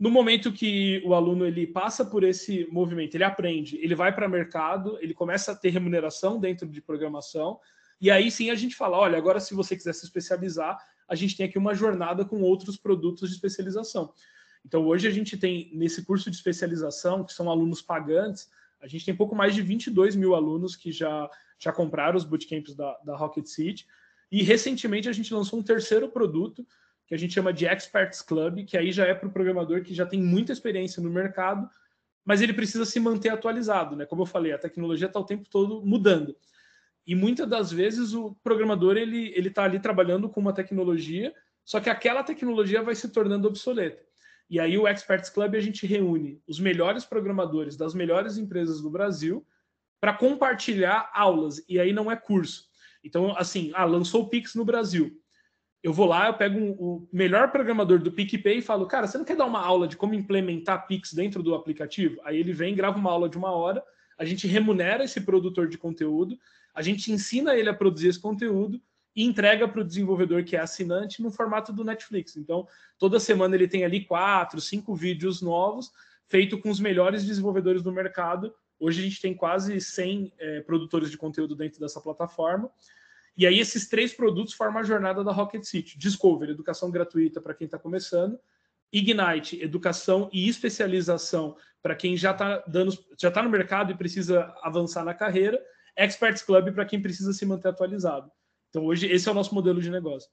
No 0.00 0.10
momento 0.10 0.50
que 0.50 1.02
o 1.04 1.12
aluno 1.12 1.46
ele 1.46 1.66
passa 1.66 2.06
por 2.06 2.24
esse 2.24 2.66
movimento, 2.72 3.14
ele 3.14 3.24
aprende, 3.24 3.76
ele 3.82 3.94
vai 3.94 4.14
para 4.14 4.26
o 4.26 4.30
mercado, 4.30 4.96
ele 4.98 5.12
começa 5.12 5.52
a 5.52 5.54
ter 5.54 5.68
remuneração 5.68 6.40
dentro 6.40 6.66
de 6.66 6.80
programação, 6.80 7.60
e 8.00 8.10
aí 8.10 8.30
sim 8.30 8.48
a 8.50 8.54
gente 8.54 8.74
fala: 8.74 8.96
olha, 8.96 9.18
agora 9.18 9.38
se 9.38 9.52
você 9.52 9.76
quiser 9.76 9.92
se 9.92 10.06
especializar, 10.06 10.78
a 11.06 11.14
gente 11.14 11.36
tem 11.36 11.44
aqui 11.44 11.58
uma 11.58 11.74
jornada 11.74 12.24
com 12.24 12.40
outros 12.40 12.78
produtos 12.78 13.28
de 13.28 13.34
especialização. 13.34 14.14
Então 14.64 14.86
hoje 14.86 15.06
a 15.06 15.10
gente 15.10 15.36
tem 15.36 15.70
nesse 15.74 16.02
curso 16.02 16.30
de 16.30 16.36
especialização, 16.36 17.22
que 17.22 17.34
são 17.34 17.50
alunos 17.50 17.82
pagantes, 17.82 18.50
a 18.80 18.86
gente 18.86 19.04
tem 19.04 19.14
pouco 19.14 19.36
mais 19.36 19.54
de 19.54 19.60
22 19.60 20.16
mil 20.16 20.34
alunos 20.34 20.76
que 20.76 20.90
já, 20.90 21.28
já 21.58 21.72
compraram 21.72 22.16
os 22.16 22.24
bootcamps 22.24 22.74
da, 22.74 22.98
da 23.04 23.14
Rocket 23.14 23.46
City. 23.46 23.86
E 24.32 24.42
recentemente 24.42 25.10
a 25.10 25.12
gente 25.12 25.34
lançou 25.34 25.58
um 25.58 25.62
terceiro 25.62 26.08
produto 26.08 26.66
que 27.10 27.14
a 27.16 27.18
gente 27.18 27.34
chama 27.34 27.52
de 27.52 27.66
Experts 27.66 28.22
Club, 28.22 28.64
que 28.64 28.78
aí 28.78 28.92
já 28.92 29.04
é 29.04 29.12
para 29.12 29.26
o 29.26 29.32
programador 29.32 29.82
que 29.82 29.92
já 29.92 30.06
tem 30.06 30.22
muita 30.22 30.52
experiência 30.52 31.02
no 31.02 31.10
mercado, 31.10 31.68
mas 32.24 32.40
ele 32.40 32.52
precisa 32.52 32.84
se 32.84 33.00
manter 33.00 33.30
atualizado, 33.30 33.96
né? 33.96 34.06
Como 34.06 34.22
eu 34.22 34.26
falei, 34.26 34.52
a 34.52 34.58
tecnologia 34.58 35.08
está 35.08 35.18
o 35.18 35.24
tempo 35.24 35.48
todo 35.50 35.84
mudando. 35.84 36.36
E 37.04 37.16
muitas 37.16 37.48
das 37.48 37.72
vezes 37.72 38.14
o 38.14 38.36
programador 38.44 38.96
ele 38.96 39.32
ele 39.34 39.48
está 39.48 39.64
ali 39.64 39.80
trabalhando 39.80 40.28
com 40.28 40.38
uma 40.38 40.52
tecnologia, 40.52 41.34
só 41.64 41.80
que 41.80 41.90
aquela 41.90 42.22
tecnologia 42.22 42.80
vai 42.80 42.94
se 42.94 43.08
tornando 43.08 43.48
obsoleta. 43.48 44.00
E 44.48 44.60
aí 44.60 44.78
o 44.78 44.86
Experts 44.86 45.30
Club 45.30 45.56
a 45.56 45.60
gente 45.60 45.88
reúne 45.88 46.40
os 46.46 46.60
melhores 46.60 47.04
programadores 47.04 47.76
das 47.76 47.92
melhores 47.92 48.38
empresas 48.38 48.80
do 48.80 48.88
Brasil 48.88 49.44
para 50.00 50.14
compartilhar 50.14 51.10
aulas. 51.12 51.60
E 51.68 51.80
aí 51.80 51.92
não 51.92 52.08
é 52.08 52.14
curso. 52.14 52.68
Então, 53.02 53.36
assim, 53.36 53.72
ah, 53.74 53.84
lançou 53.84 54.22
o 54.22 54.28
Pix 54.28 54.54
no 54.54 54.64
Brasil 54.64 55.19
eu 55.82 55.92
vou 55.92 56.06
lá, 56.06 56.26
eu 56.26 56.34
pego 56.34 56.58
um, 56.58 56.70
o 56.72 57.08
melhor 57.12 57.50
programador 57.50 57.98
do 57.98 58.12
PicPay 58.12 58.58
e 58.58 58.62
falo, 58.62 58.86
cara, 58.86 59.06
você 59.06 59.16
não 59.16 59.24
quer 59.24 59.36
dar 59.36 59.46
uma 59.46 59.64
aula 59.64 59.88
de 59.88 59.96
como 59.96 60.14
implementar 60.14 60.86
Pix 60.86 61.14
dentro 61.14 61.42
do 61.42 61.54
aplicativo? 61.54 62.20
Aí 62.24 62.38
ele 62.38 62.52
vem, 62.52 62.74
grava 62.74 62.98
uma 62.98 63.10
aula 63.10 63.28
de 63.28 63.38
uma 63.38 63.50
hora, 63.50 63.82
a 64.18 64.24
gente 64.24 64.46
remunera 64.46 65.04
esse 65.04 65.20
produtor 65.22 65.68
de 65.68 65.78
conteúdo, 65.78 66.38
a 66.74 66.82
gente 66.82 67.10
ensina 67.10 67.54
ele 67.54 67.68
a 67.68 67.74
produzir 67.74 68.08
esse 68.08 68.20
conteúdo 68.20 68.80
e 69.16 69.24
entrega 69.24 69.66
para 69.66 69.80
o 69.80 69.84
desenvolvedor 69.84 70.44
que 70.44 70.54
é 70.54 70.60
assinante 70.60 71.22
no 71.22 71.30
formato 71.30 71.72
do 71.72 71.82
Netflix. 71.82 72.36
Então, 72.36 72.68
toda 72.98 73.18
semana 73.18 73.54
ele 73.54 73.66
tem 73.66 73.84
ali 73.84 74.04
quatro, 74.04 74.60
cinco 74.60 74.94
vídeos 74.94 75.40
novos, 75.40 75.90
feito 76.28 76.58
com 76.58 76.70
os 76.70 76.78
melhores 76.78 77.24
desenvolvedores 77.24 77.82
do 77.82 77.90
mercado. 77.90 78.54
Hoje 78.78 79.00
a 79.00 79.04
gente 79.04 79.20
tem 79.20 79.34
quase 79.34 79.80
100 79.80 80.32
é, 80.38 80.60
produtores 80.60 81.10
de 81.10 81.16
conteúdo 81.16 81.56
dentro 81.56 81.80
dessa 81.80 82.00
plataforma. 82.00 82.70
E 83.36 83.46
aí 83.46 83.58
esses 83.58 83.88
três 83.88 84.12
produtos 84.12 84.54
formam 84.54 84.80
a 84.80 84.84
jornada 84.84 85.24
da 85.24 85.32
Rocket 85.32 85.64
City. 85.64 85.98
Discover, 85.98 86.50
educação 86.50 86.90
gratuita 86.90 87.40
para 87.40 87.54
quem 87.54 87.64
está 87.64 87.78
começando. 87.78 88.38
Ignite, 88.92 89.62
educação 89.62 90.28
e 90.32 90.48
especialização 90.48 91.56
para 91.82 91.94
quem 91.94 92.16
já 92.16 92.32
está 92.32 92.64
já 93.18 93.28
está 93.28 93.42
no 93.42 93.48
mercado 93.48 93.92
e 93.92 93.96
precisa 93.96 94.52
avançar 94.62 95.04
na 95.04 95.14
carreira. 95.14 95.60
Experts 95.96 96.42
Club 96.42 96.72
para 96.72 96.84
quem 96.84 97.00
precisa 97.00 97.32
se 97.32 97.46
manter 97.46 97.68
atualizado. 97.68 98.30
Então 98.68 98.84
hoje 98.84 99.06
esse 99.06 99.28
é 99.28 99.32
o 99.32 99.34
nosso 99.34 99.54
modelo 99.54 99.80
de 99.80 99.90
negócio. 99.90 100.28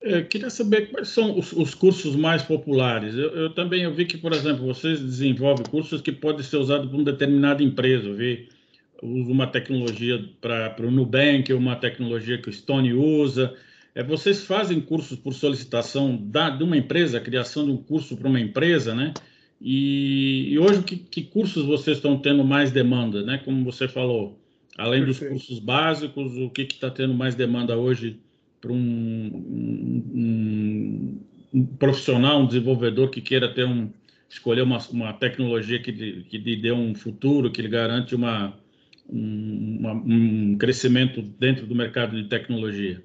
Eu 0.00 0.18
é, 0.18 0.22
queria 0.22 0.50
saber 0.50 0.90
quais 0.90 1.08
são 1.08 1.38
os, 1.38 1.52
os 1.52 1.74
cursos 1.74 2.14
mais 2.14 2.42
populares. 2.42 3.14
Eu, 3.14 3.30
eu, 3.34 3.54
também 3.54 3.82
eu 3.82 3.94
vi 3.94 4.04
que, 4.04 4.18
por 4.18 4.32
exemplo, 4.32 4.66
vocês 4.66 5.00
desenvolvem 5.00 5.64
cursos 5.64 6.02
que 6.02 6.12
podem 6.12 6.42
ser 6.42 6.58
usados 6.58 6.86
por 6.88 6.96
uma 6.96 7.04
determinada 7.04 7.62
empresa. 7.62 8.06
Eu 8.06 8.14
vi 8.14 8.48
uso 9.02 9.30
uma 9.30 9.46
tecnologia 9.46 10.22
para 10.40 10.86
o 10.86 10.90
Nubank, 10.90 11.52
uma 11.52 11.76
tecnologia 11.76 12.38
que 12.38 12.48
o 12.48 12.52
Stone 12.52 12.92
usa. 12.92 13.54
É, 13.94 14.02
vocês 14.02 14.44
fazem 14.44 14.80
cursos 14.80 15.18
por 15.18 15.32
solicitação 15.32 16.16
da, 16.16 16.50
de 16.50 16.62
uma 16.62 16.76
empresa, 16.76 17.20
criação 17.20 17.64
de 17.64 17.72
um 17.72 17.76
curso 17.76 18.16
para 18.16 18.28
uma 18.28 18.40
empresa, 18.40 18.94
né? 18.94 19.12
E, 19.60 20.52
e 20.52 20.58
hoje, 20.58 20.82
que, 20.82 20.96
que, 20.96 21.22
cursos 21.22 21.64
vocês 21.64 21.96
estão 21.96 22.18
tendo 22.18 22.44
mais 22.44 22.70
demanda, 22.70 23.22
né? 23.22 23.38
Como 23.38 23.64
você 23.64 23.88
falou, 23.88 24.38
além 24.76 25.04
Perfeito. 25.04 25.30
dos 25.30 25.40
cursos 25.40 25.58
básicos, 25.58 26.36
o 26.36 26.50
que 26.50 26.62
está 26.62 26.90
tendo 26.90 27.14
mais 27.14 27.34
demanda 27.34 27.76
hoje 27.76 28.18
para 28.60 28.72
um, 28.72 28.76
um, 30.14 31.20
um, 31.54 31.66
profissional, 31.78 32.42
um 32.42 32.46
desenvolvedor 32.46 33.08
que 33.08 33.20
queira 33.20 33.52
ter 33.52 33.64
um 33.64 33.90
escolher 34.28 34.62
uma, 34.62 34.78
uma 34.90 35.12
tecnologia 35.12 35.78
que, 35.78 35.92
que 36.24 36.36
lhe 36.36 36.56
dê 36.56 36.72
um 36.72 36.94
futuro, 36.94 37.50
que 37.50 37.62
lhe 37.62 37.68
garante 37.68 38.14
uma, 38.14 38.52
um, 39.08 40.02
um 40.06 40.58
crescimento 40.58 41.22
dentro 41.22 41.66
do 41.66 41.74
mercado 41.74 42.20
de 42.20 42.28
tecnologia. 42.28 43.02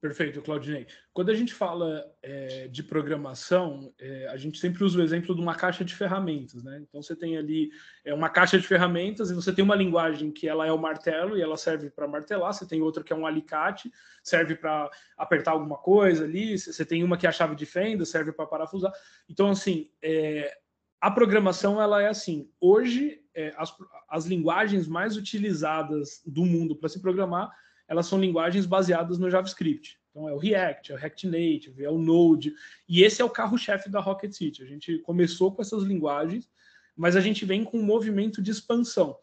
Perfeito, 0.00 0.40
Claudinei. 0.40 0.86
Quando 1.12 1.28
a 1.28 1.34
gente 1.34 1.52
fala 1.52 2.02
é, 2.22 2.66
de 2.68 2.82
programação, 2.82 3.92
é, 3.98 4.28
a 4.28 4.36
gente 4.38 4.58
sempre 4.58 4.82
usa 4.82 4.98
o 4.98 5.02
exemplo 5.02 5.34
de 5.34 5.42
uma 5.42 5.54
caixa 5.54 5.84
de 5.84 5.94
ferramentas, 5.94 6.64
né? 6.64 6.80
Então 6.80 7.02
você 7.02 7.14
tem 7.14 7.36
ali 7.36 7.70
é, 8.02 8.14
uma 8.14 8.30
caixa 8.30 8.58
de 8.58 8.66
ferramentas 8.66 9.30
e 9.30 9.34
você 9.34 9.52
tem 9.52 9.62
uma 9.62 9.74
linguagem 9.74 10.32
que 10.32 10.48
ela 10.48 10.66
é 10.66 10.72
o 10.72 10.78
martelo 10.78 11.36
e 11.36 11.42
ela 11.42 11.58
serve 11.58 11.90
para 11.90 12.08
martelar, 12.08 12.54
você 12.54 12.66
tem 12.66 12.80
outra 12.80 13.04
que 13.04 13.12
é 13.12 13.16
um 13.16 13.26
alicate, 13.26 13.92
serve 14.22 14.54
para 14.54 14.88
apertar 15.18 15.50
alguma 15.50 15.76
coisa 15.76 16.24
ali, 16.24 16.58
você 16.58 16.82
tem 16.82 17.04
uma 17.04 17.18
que 17.18 17.26
é 17.26 17.28
a 17.28 17.32
chave 17.32 17.54
de 17.54 17.66
fenda, 17.66 18.06
serve 18.06 18.32
para 18.32 18.46
parafusar. 18.46 18.92
Então, 19.28 19.50
assim, 19.50 19.90
é, 20.00 20.50
a 21.00 21.10
programação 21.10 21.80
ela 21.80 22.02
é 22.02 22.08
assim. 22.08 22.48
Hoje, 22.60 23.20
é, 23.34 23.54
as, 23.56 23.74
as 24.08 24.26
linguagens 24.26 24.86
mais 24.86 25.16
utilizadas 25.16 26.20
do 26.26 26.44
mundo 26.44 26.76
para 26.76 26.88
se 26.88 27.00
programar, 27.00 27.50
elas 27.88 28.06
são 28.06 28.20
linguagens 28.20 28.66
baseadas 28.66 29.18
no 29.18 29.30
JavaScript. 29.30 29.98
Então 30.10 30.28
é 30.28 30.32
o 30.32 30.38
React, 30.38 30.92
é 30.92 30.94
o 30.94 30.98
React 30.98 31.26
Native, 31.26 31.84
é 31.84 31.90
o 31.90 31.98
Node, 31.98 32.52
e 32.88 33.02
esse 33.02 33.22
é 33.22 33.24
o 33.24 33.30
carro-chefe 33.30 33.88
da 33.88 34.00
Rocket 34.00 34.32
City. 34.32 34.62
A 34.62 34.66
gente 34.66 34.98
começou 34.98 35.52
com 35.52 35.62
essas 35.62 35.84
linguagens, 35.84 36.50
mas 36.96 37.16
a 37.16 37.20
gente 37.20 37.44
vem 37.44 37.64
com 37.64 37.78
um 37.78 37.84
movimento 37.84 38.42
de 38.42 38.50
expansão. 38.50 39.16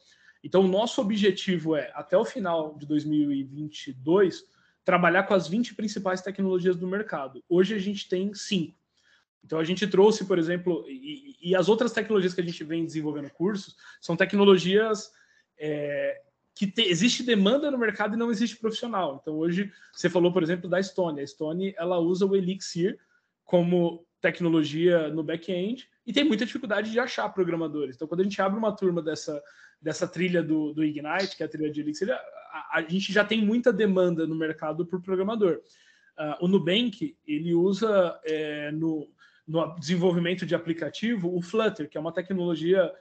Então 0.43 0.61
o 0.63 0.67
nosso 0.67 1.01
objetivo 1.01 1.75
é, 1.75 1.91
até 1.93 2.17
o 2.17 2.25
final 2.25 2.77
de 2.77 2.85
2022, 2.85 4.43
trabalhar 4.85 5.23
com 5.23 5.33
as 5.33 5.47
20 5.47 5.75
principais 5.75 6.21
tecnologias 6.21 6.77
do 6.77 6.87
mercado. 6.87 7.43
Hoje 7.49 7.75
a 7.75 7.79
gente 7.79 8.07
tem 8.07 8.33
cinco. 8.33 8.77
Então 9.43 9.59
a 9.59 9.63
gente 9.63 9.87
trouxe, 9.87 10.25
por 10.25 10.37
exemplo, 10.37 10.83
e, 10.87 11.35
e, 11.41 11.55
as 11.55 11.69
outras 11.69 11.93
tecnologias 11.93 12.33
que 12.33 12.41
a 12.41 12.43
gente 12.43 12.63
vem 12.63 12.85
desenvolvendo 12.85 13.29
cursos 13.29 13.75
são 14.01 14.15
tecnologias 14.15 15.11
é, 15.57 16.21
que 16.53 16.67
te, 16.67 16.81
existe 16.81 17.23
demanda 17.23 17.71
no 17.71 17.77
mercado 17.77 18.15
e 18.15 18.17
não 18.17 18.31
existe 18.31 18.57
profissional. 18.57 19.19
Então 19.21 19.35
hoje 19.35 19.71
você 19.93 20.09
falou, 20.09 20.33
por 20.33 20.43
exemplo, 20.43 20.69
da 20.69 20.81
Stone. 20.81 21.21
A 21.21 21.27
Stone 21.27 21.73
ela 21.77 21.97
usa 21.99 22.25
o 22.25 22.35
Elixir 22.35 22.99
como 23.45 24.05
tecnologia 24.19 25.09
no 25.09 25.23
back-end 25.23 25.87
e 26.05 26.11
tem 26.11 26.23
muita 26.23 26.45
dificuldade 26.45 26.91
de 26.91 26.99
achar 26.99 27.29
programadores. 27.29 27.95
Então 27.95 28.07
quando 28.07 28.21
a 28.21 28.23
gente 28.23 28.41
abre 28.41 28.57
uma 28.57 28.75
turma 28.75 29.01
dessa 29.01 29.41
dessa 29.81 30.07
trilha 30.07 30.41
do, 30.41 30.73
do 30.73 30.83
Ignite, 30.83 31.35
que 31.37 31.43
é 31.43 31.45
a 31.45 31.49
trilha 31.49 31.71
de 31.71 31.81
Elixir, 31.81 32.11
a, 32.11 32.77
a 32.77 32.81
gente 32.81 33.13
já 33.13 33.23
tem 33.23 33.45
muita 33.45 33.71
demanda 33.71 34.25
no 34.25 34.35
mercado 34.35 34.85
por 34.85 35.01
programador. 35.01 35.61
Uh, 36.17 36.45
o 36.45 36.47
Nubank 36.47 37.15
ele 37.27 37.53
usa 37.53 38.19
é, 38.25 38.71
no 38.71 39.07
no 39.47 39.75
desenvolvimento 39.79 40.45
de 40.45 40.53
aplicativo 40.53 41.35
o 41.35 41.41
Flutter, 41.41 41.89
que 41.89 41.97
é 41.97 42.01
uma 42.01 42.11
tecnologia 42.11 42.91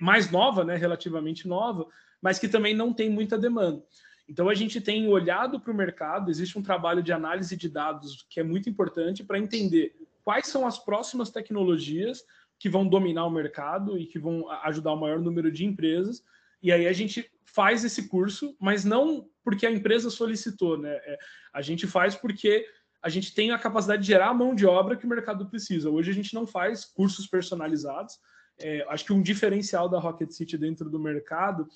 mais 0.00 0.30
nova, 0.30 0.64
né, 0.64 0.74
relativamente 0.76 1.46
nova, 1.46 1.86
mas 2.20 2.38
que 2.38 2.48
também 2.48 2.74
não 2.74 2.92
tem 2.92 3.08
muita 3.08 3.38
demanda. 3.38 3.82
Então 4.28 4.48
a 4.48 4.54
gente 4.54 4.80
tem 4.80 5.08
olhado 5.08 5.58
para 5.60 5.72
o 5.72 5.76
mercado, 5.76 6.30
existe 6.30 6.58
um 6.58 6.62
trabalho 6.62 7.02
de 7.02 7.12
análise 7.12 7.56
de 7.56 7.68
dados 7.68 8.26
que 8.28 8.40
é 8.40 8.42
muito 8.42 8.68
importante 8.68 9.24
para 9.24 9.38
entender 9.38 9.94
quais 10.22 10.48
são 10.48 10.66
as 10.66 10.78
próximas 10.78 11.30
tecnologias 11.30 12.22
que 12.58 12.68
vão 12.68 12.86
dominar 12.86 13.24
o 13.24 13.30
mercado 13.30 13.96
e 13.96 14.04
que 14.04 14.18
vão 14.18 14.50
ajudar 14.64 14.92
o 14.92 15.00
maior 15.00 15.20
número 15.20 15.50
de 15.50 15.64
empresas. 15.64 16.22
E 16.62 16.72
aí 16.72 16.86
a 16.86 16.92
gente 16.92 17.30
faz 17.44 17.84
esse 17.84 18.08
curso, 18.08 18.54
mas 18.60 18.84
não 18.84 19.28
porque 19.42 19.66
a 19.66 19.70
empresa 19.70 20.10
solicitou, 20.10 20.76
né? 20.76 20.92
É, 20.92 21.18
a 21.54 21.62
gente 21.62 21.86
faz 21.86 22.14
porque 22.14 22.66
a 23.02 23.08
gente 23.08 23.34
tem 23.34 23.50
a 23.50 23.58
capacidade 23.58 24.02
de 24.02 24.08
gerar 24.08 24.28
a 24.28 24.34
mão 24.34 24.54
de 24.54 24.66
obra 24.66 24.96
que 24.96 25.06
o 25.06 25.08
mercado 25.08 25.46
precisa. 25.46 25.90
Hoje 25.90 26.10
a 26.10 26.14
gente 26.14 26.34
não 26.34 26.46
faz 26.46 26.84
cursos 26.84 27.26
personalizados. 27.26 28.18
É, 28.58 28.84
acho 28.88 29.04
que 29.04 29.12
um 29.12 29.22
diferencial 29.22 29.88
da 29.88 30.00
Rocket 30.00 30.30
City 30.32 30.58
dentro 30.58 30.90
do 30.90 30.98
mercado 30.98 31.68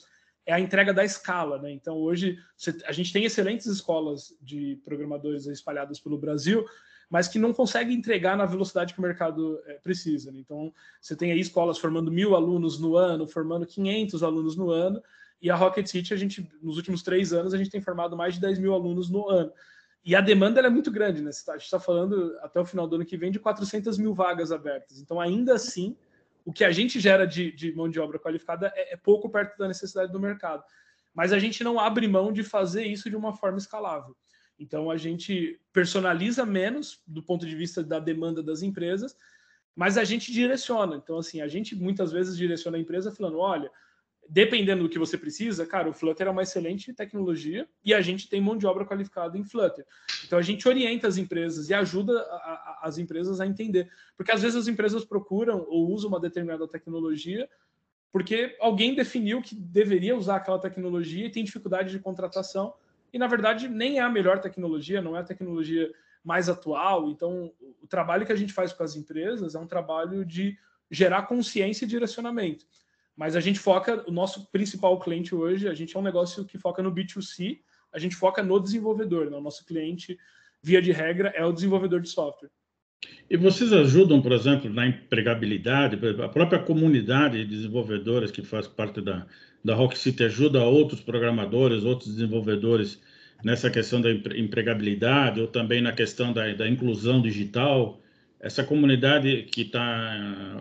é 0.45 0.53
a 0.53 0.59
entrega 0.59 0.93
da 0.93 1.05
escala, 1.05 1.63
né? 1.63 1.71
Então 1.71 1.99
hoje 1.99 2.37
a 2.85 2.93
gente 2.93 3.13
tem 3.13 3.25
excelentes 3.25 3.67
escolas 3.67 4.37
de 4.41 4.81
programadores 4.85 5.47
espalhadas 5.47 6.01
pelo 6.01 6.19
Brasil, 6.19 6.67
mas 7.09 7.29
que 7.29 7.39
não 7.39 7.53
consegue 7.53 7.93
entregar 7.93 8.37
na 8.37 8.47
velocidade 8.47 8.95
que 8.95 8.99
o 8.99 9.03
mercado 9.03 9.61
é, 9.67 9.75
precisa. 9.75 10.33
Né? 10.33 10.41
Então, 10.41 10.73
você 10.99 11.15
tem 11.15 11.31
aí 11.31 11.39
escolas 11.39 11.77
formando 11.77 12.11
mil 12.11 12.35
alunos 12.35 12.81
no 12.81 12.97
ano, 12.97 13.27
formando 13.27 13.67
500 13.67 14.23
alunos 14.23 14.57
no 14.57 14.71
ano, 14.71 14.99
e 15.43 15.51
a 15.51 15.55
Rocket 15.55 15.87
City, 15.87 16.15
a 16.15 16.17
gente, 16.17 16.49
nos 16.63 16.79
últimos 16.79 17.03
três 17.03 17.35
anos, 17.35 17.53
a 17.53 17.59
gente 17.59 17.69
tem 17.69 17.83
formado 17.83 18.17
mais 18.17 18.35
de 18.35 18.41
10 18.41 18.59
mil 18.61 18.73
alunos 18.73 19.11
no 19.11 19.29
ano. 19.29 19.53
E 20.05 20.17
a 20.17 20.21
demanda 20.21 20.61
é 20.61 20.69
muito 20.69 20.91
grande, 20.91 21.23
né? 21.23 21.31
A 21.49 21.53
gente 21.53 21.65
está 21.65 21.79
falando 21.79 22.37
até 22.41 22.61
o 22.61 22.65
final 22.65 22.89
do 22.89 22.97
ano 22.97 23.05
que 23.05 23.17
vem 23.17 23.31
de 23.31 23.39
400 23.39 23.99
mil 23.99 24.13
vagas 24.13 24.51
abertas. 24.51 25.01
Então, 25.01 25.21
ainda 25.21 25.55
assim, 25.55 25.97
o 26.45 26.53
que 26.53 26.65
a 26.65 26.73
gente 26.73 26.99
gera 26.99 27.25
de, 27.25 27.53
de 27.53 27.73
mão 27.73 27.89
de 27.89 28.01
obra 28.01 28.19
qualificada 28.19 28.73
é, 28.75 28.95
é 28.95 28.97
pouco 28.97 29.29
perto 29.29 29.57
da 29.57 29.69
necessidade 29.69 30.11
do 30.11 30.19
mercado. 30.19 30.65
Mas 31.15 31.33
a 31.33 31.39
gente 31.39 31.63
não 31.63 31.79
abre 31.79 32.09
mão 32.09 32.33
de 32.33 32.43
fazer 32.43 32.85
isso 32.85 33.09
de 33.09 33.17
uma 33.17 33.35
forma 33.35 33.59
escalável. 33.59 34.17
Então 34.59 34.91
a 34.91 34.97
gente 34.97 35.61
personaliza 35.73 36.45
menos 36.45 37.01
do 37.07 37.23
ponto 37.23 37.47
de 37.47 37.55
vista 37.55 37.83
da 37.83 37.99
demanda 37.99 38.43
das 38.43 38.63
empresas, 38.63 39.17
mas 39.75 39.97
a 39.97 40.05
gente 40.05 40.33
direciona. 40.33 40.97
Então, 40.97 41.19
assim, 41.19 41.41
a 41.41 41.49
gente 41.49 41.75
muitas 41.75 42.13
vezes 42.13 42.37
direciona 42.37 42.77
a 42.77 42.81
empresa 42.81 43.11
falando: 43.11 43.39
olha, 43.39 43.71
dependendo 44.33 44.85
do 44.85 44.89
que 44.89 44.99
você 44.99 45.19
precisa, 45.19 45.67
cara, 45.67 45.91
o 45.91 45.93
Flutter 45.93 46.27
é 46.27 46.31
uma 46.31 46.43
excelente 46.43 46.91
tecnologia 46.95 47.69
e 47.85 47.93
a 47.93 48.01
gente 48.01 48.31
tem 48.31 48.41
mão 48.41 48.57
de 48.57 48.67
obra 48.67 48.83
qualificada 48.83 49.37
em 49.37 49.45
Flutter. 49.45 49.85
Então 50.25 50.39
a 50.39 50.43
gente 50.43 50.67
orienta 50.67 51.07
as 51.07 51.19
empresas 51.19 51.69
e 51.69 51.75
ajuda 51.75 52.19
a, 52.19 52.37
a, 52.37 52.81
as 52.85 52.97
empresas 52.97 53.43
a 53.43 53.47
entender. 53.47 53.91
Porque 54.17 54.33
às 54.33 54.41
vezes 54.41 54.57
as 54.57 54.69
empresas 54.69 55.05
procuram 55.05 55.67
ou 55.69 55.87
usam 55.91 56.09
uma 56.09 56.19
determinada 56.19 56.67
tecnologia 56.67 57.47
porque 58.11 58.57
alguém 58.59 58.95
definiu 58.95 59.43
que 59.43 59.55
deveria 59.55 60.17
usar 60.17 60.37
aquela 60.37 60.59
tecnologia 60.59 61.27
e 61.27 61.31
tem 61.31 61.45
dificuldade 61.45 61.91
de 61.91 61.99
contratação 61.99 62.73
e 63.13 63.19
na 63.19 63.27
verdade 63.27 63.69
nem 63.69 63.99
é 63.99 64.01
a 64.01 64.09
melhor 64.09 64.41
tecnologia, 64.41 65.03
não 65.03 65.15
é 65.15 65.21
a 65.21 65.25
tecnologia 65.25 65.93
mais 66.25 66.49
atual. 66.49 67.11
Então, 67.11 67.53
o 67.83 67.87
trabalho 67.87 68.25
que 68.25 68.33
a 68.33 68.37
gente 68.37 68.55
faz 68.55 68.73
com 68.73 68.83
as 68.83 68.97
empresas 68.97 69.55
é 69.55 69.59
um 69.59 69.67
trabalho 69.67 70.25
de 70.25 70.57
gerar 70.91 71.25
consciência 71.25 71.85
e 71.85 71.89
direcionamento. 71.89 72.65
Mas 73.17 73.37
a 73.37 73.41
gente 73.41 73.59
foca, 73.59 74.05
o 74.09 74.13
nosso 74.13 74.51
principal 74.51 74.99
cliente 74.99 75.35
hoje, 75.35 75.69
a 75.69 75.75
gente 75.75 75.97
é 75.97 76.01
um 76.01 76.03
negócio 76.03 76.45
que 76.45 76.59
foca 76.59 76.83
no 76.83 76.93
B2C, 76.93 77.59
a 77.93 77.99
gente 77.99 78.17
foca 78.17 78.43
no 78.43 78.59
desenvolvedor. 78.59 79.31
Né? 79.31 79.37
O 79.37 79.41
nosso 79.41 79.65
cliente, 79.67 80.19
via 80.63 80.81
de 80.81 80.93
regra, 80.93 81.29
é 81.31 81.45
o 81.45 81.53
desenvolvedor 81.53 82.01
de 82.01 82.09
software. 82.09 82.51
E 83.29 83.37
vocês 83.37 83.73
ajudam, 83.73 84.21
por 84.23 84.33
exemplo, 84.33 84.71
na 84.73 84.87
empregabilidade, 84.87 85.99
a 86.23 86.29
própria 86.29 86.59
comunidade 86.59 87.39
de 87.39 87.57
desenvolvedores 87.57 88.31
que 88.31 88.43
faz 88.43 88.69
parte 88.69 89.01
da, 89.01 89.27
da 89.65 89.75
Rock 89.75 89.99
City 89.99 90.25
ajuda 90.25 90.63
outros 90.65 91.01
programadores, 91.01 91.85
outros 91.85 92.15
desenvolvedores 92.15 93.01
nessa 93.43 93.71
questão 93.71 94.01
da 94.01 94.11
empregabilidade 94.11 95.41
ou 95.41 95.49
também 95.49 95.81
na 95.81 95.93
questão 95.93 96.33
da, 96.33 96.53
da 96.53 96.69
inclusão 96.69 97.21
digital. 97.21 98.01
Essa 98.43 98.65
comunidade 98.65 99.45
que 99.45 99.63
está 99.63 100.61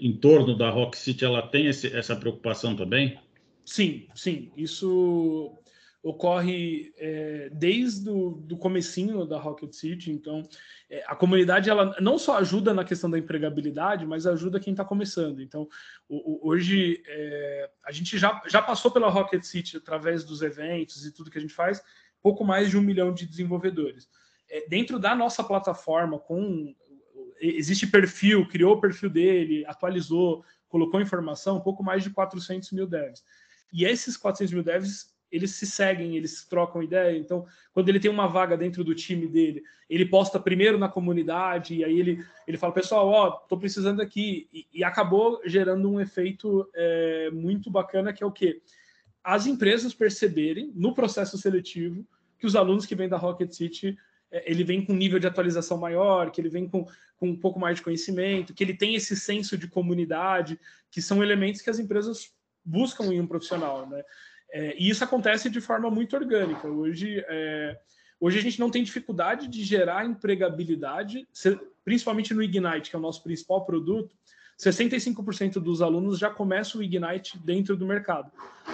em 0.00 0.16
torno 0.16 0.56
da 0.56 0.70
Rock 0.70 0.96
City, 0.96 1.22
ela 1.22 1.42
tem 1.42 1.66
esse, 1.66 1.94
essa 1.94 2.16
preocupação 2.16 2.74
também? 2.74 3.20
Sim, 3.62 4.08
sim. 4.14 4.50
Isso 4.56 5.54
ocorre 6.02 6.94
é, 6.96 7.50
desde 7.52 8.08
o 8.08 8.30
do 8.30 8.56
comecinho 8.56 9.26
da 9.26 9.38
Rocket 9.38 9.72
City. 9.74 10.10
Então, 10.10 10.42
é, 10.88 11.04
a 11.06 11.14
comunidade 11.14 11.68
ela 11.68 11.94
não 12.00 12.18
só 12.18 12.38
ajuda 12.38 12.72
na 12.72 12.84
questão 12.84 13.10
da 13.10 13.18
empregabilidade, 13.18 14.06
mas 14.06 14.26
ajuda 14.26 14.58
quem 14.58 14.72
está 14.72 14.84
começando. 14.84 15.42
Então, 15.42 15.68
o, 16.08 16.46
o, 16.46 16.48
hoje 16.48 17.02
é, 17.06 17.70
a 17.84 17.92
gente 17.92 18.16
já, 18.16 18.42
já 18.48 18.62
passou 18.62 18.90
pela 18.90 19.10
Rocket 19.10 19.42
City 19.42 19.76
através 19.76 20.24
dos 20.24 20.40
eventos 20.40 21.04
e 21.04 21.12
tudo 21.12 21.30
que 21.30 21.36
a 21.36 21.40
gente 21.40 21.52
faz, 21.52 21.82
pouco 22.22 22.44
mais 22.44 22.70
de 22.70 22.78
um 22.78 22.82
milhão 22.82 23.12
de 23.12 23.26
desenvolvedores. 23.26 24.08
Dentro 24.68 24.98
da 24.98 25.14
nossa 25.14 25.44
plataforma, 25.44 26.18
com 26.18 26.74
existe 27.40 27.86
perfil, 27.86 28.46
criou 28.46 28.74
o 28.74 28.80
perfil 28.80 29.10
dele, 29.10 29.64
atualizou, 29.66 30.44
colocou 30.68 31.00
informação, 31.00 31.60
pouco 31.60 31.82
mais 31.82 32.04
de 32.04 32.10
400 32.10 32.70
mil 32.72 32.86
devs. 32.86 33.24
E 33.72 33.84
esses 33.84 34.16
400 34.16 34.52
mil 34.52 34.62
devs 34.62 35.10
eles 35.30 35.52
se 35.52 35.66
seguem, 35.66 36.16
eles 36.16 36.44
trocam 36.44 36.82
ideia. 36.82 37.16
Então, 37.16 37.46
quando 37.72 37.88
ele 37.88 38.00
tem 38.00 38.10
uma 38.10 38.26
vaga 38.26 38.56
dentro 38.56 38.82
do 38.82 38.94
time 38.94 39.28
dele, 39.28 39.62
ele 39.88 40.04
posta 40.04 40.40
primeiro 40.40 40.76
na 40.76 40.88
comunidade, 40.88 41.76
e 41.76 41.84
aí 41.84 41.98
ele, 41.98 42.24
ele 42.46 42.58
fala, 42.58 42.72
pessoal, 42.72 43.08
ó, 43.08 43.30
tô 43.30 43.56
precisando 43.56 44.02
aqui. 44.02 44.48
E, 44.52 44.66
e 44.72 44.84
acabou 44.84 45.40
gerando 45.44 45.88
um 45.88 46.00
efeito 46.00 46.68
é, 46.74 47.30
muito 47.30 47.70
bacana, 47.70 48.12
que 48.12 48.24
é 48.24 48.26
o 48.26 48.32
quê? 48.32 48.60
As 49.22 49.46
empresas 49.46 49.94
perceberem, 49.94 50.72
no 50.74 50.94
processo 50.94 51.38
seletivo, 51.38 52.04
que 52.38 52.46
os 52.46 52.56
alunos 52.56 52.86
que 52.86 52.94
vêm 52.94 53.08
da 53.08 53.18
Rocket 53.18 53.52
City, 53.52 53.96
ele 54.30 54.64
vem 54.64 54.84
com 54.84 54.92
um 54.92 54.96
nível 54.96 55.18
de 55.18 55.26
atualização 55.26 55.78
maior, 55.78 56.30
que 56.30 56.40
ele 56.40 56.48
vem 56.48 56.68
com, 56.68 56.86
com 57.16 57.28
um 57.28 57.36
pouco 57.36 57.58
mais 57.58 57.76
de 57.76 57.82
conhecimento, 57.82 58.54
que 58.54 58.62
ele 58.62 58.74
tem 58.74 58.94
esse 58.94 59.16
senso 59.16 59.58
de 59.58 59.66
comunidade, 59.66 60.58
que 60.90 61.02
são 61.02 61.22
elementos 61.22 61.60
que 61.60 61.70
as 61.70 61.78
empresas 61.78 62.32
buscam 62.64 63.06
em 63.06 63.20
um 63.20 63.26
profissional, 63.26 63.88
né? 63.88 64.02
É, 64.52 64.74
e 64.76 64.88
isso 64.88 65.04
acontece 65.04 65.48
de 65.48 65.60
forma 65.60 65.90
muito 65.90 66.16
orgânica. 66.16 66.66
Hoje, 66.68 67.24
é, 67.28 67.78
hoje 68.18 68.38
a 68.38 68.42
gente 68.42 68.58
não 68.58 68.70
tem 68.70 68.82
dificuldade 68.82 69.46
de 69.48 69.62
gerar 69.64 70.04
empregabilidade, 70.04 71.26
principalmente 71.84 72.34
no 72.34 72.42
Ignite, 72.42 72.90
que 72.90 72.96
é 72.96 72.98
o 72.98 73.02
nosso 73.02 73.22
principal 73.22 73.64
produto. 73.64 74.14
65% 74.58 75.54
dos 75.54 75.80
alunos 75.80 76.18
já 76.18 76.28
começam 76.28 76.80
o 76.80 76.84
Ignite 76.84 77.38
dentro 77.38 77.76
do 77.76 77.86
mercado. 77.86 78.30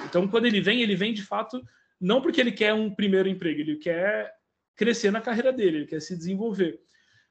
Então, 0.07 0.27
quando 0.27 0.47
ele 0.47 0.61
vem, 0.61 0.83
ele 0.83 0.97
vem 0.97 1.13
de 1.13 1.23
fato 1.23 1.63
não 2.01 2.21
porque 2.21 2.41
ele 2.41 2.53
quer 2.53 2.75
um 2.75 2.91
primeiro 2.91 3.29
emprego, 3.29 3.61
ele 3.61 3.77
quer 3.77 4.36
crescer 4.77 5.11
na 5.11 5.21
carreira 5.21 5.53
dele, 5.53 5.79
ele 5.79 5.87
quer 5.87 6.01
se 6.01 6.17
desenvolver. 6.17 6.81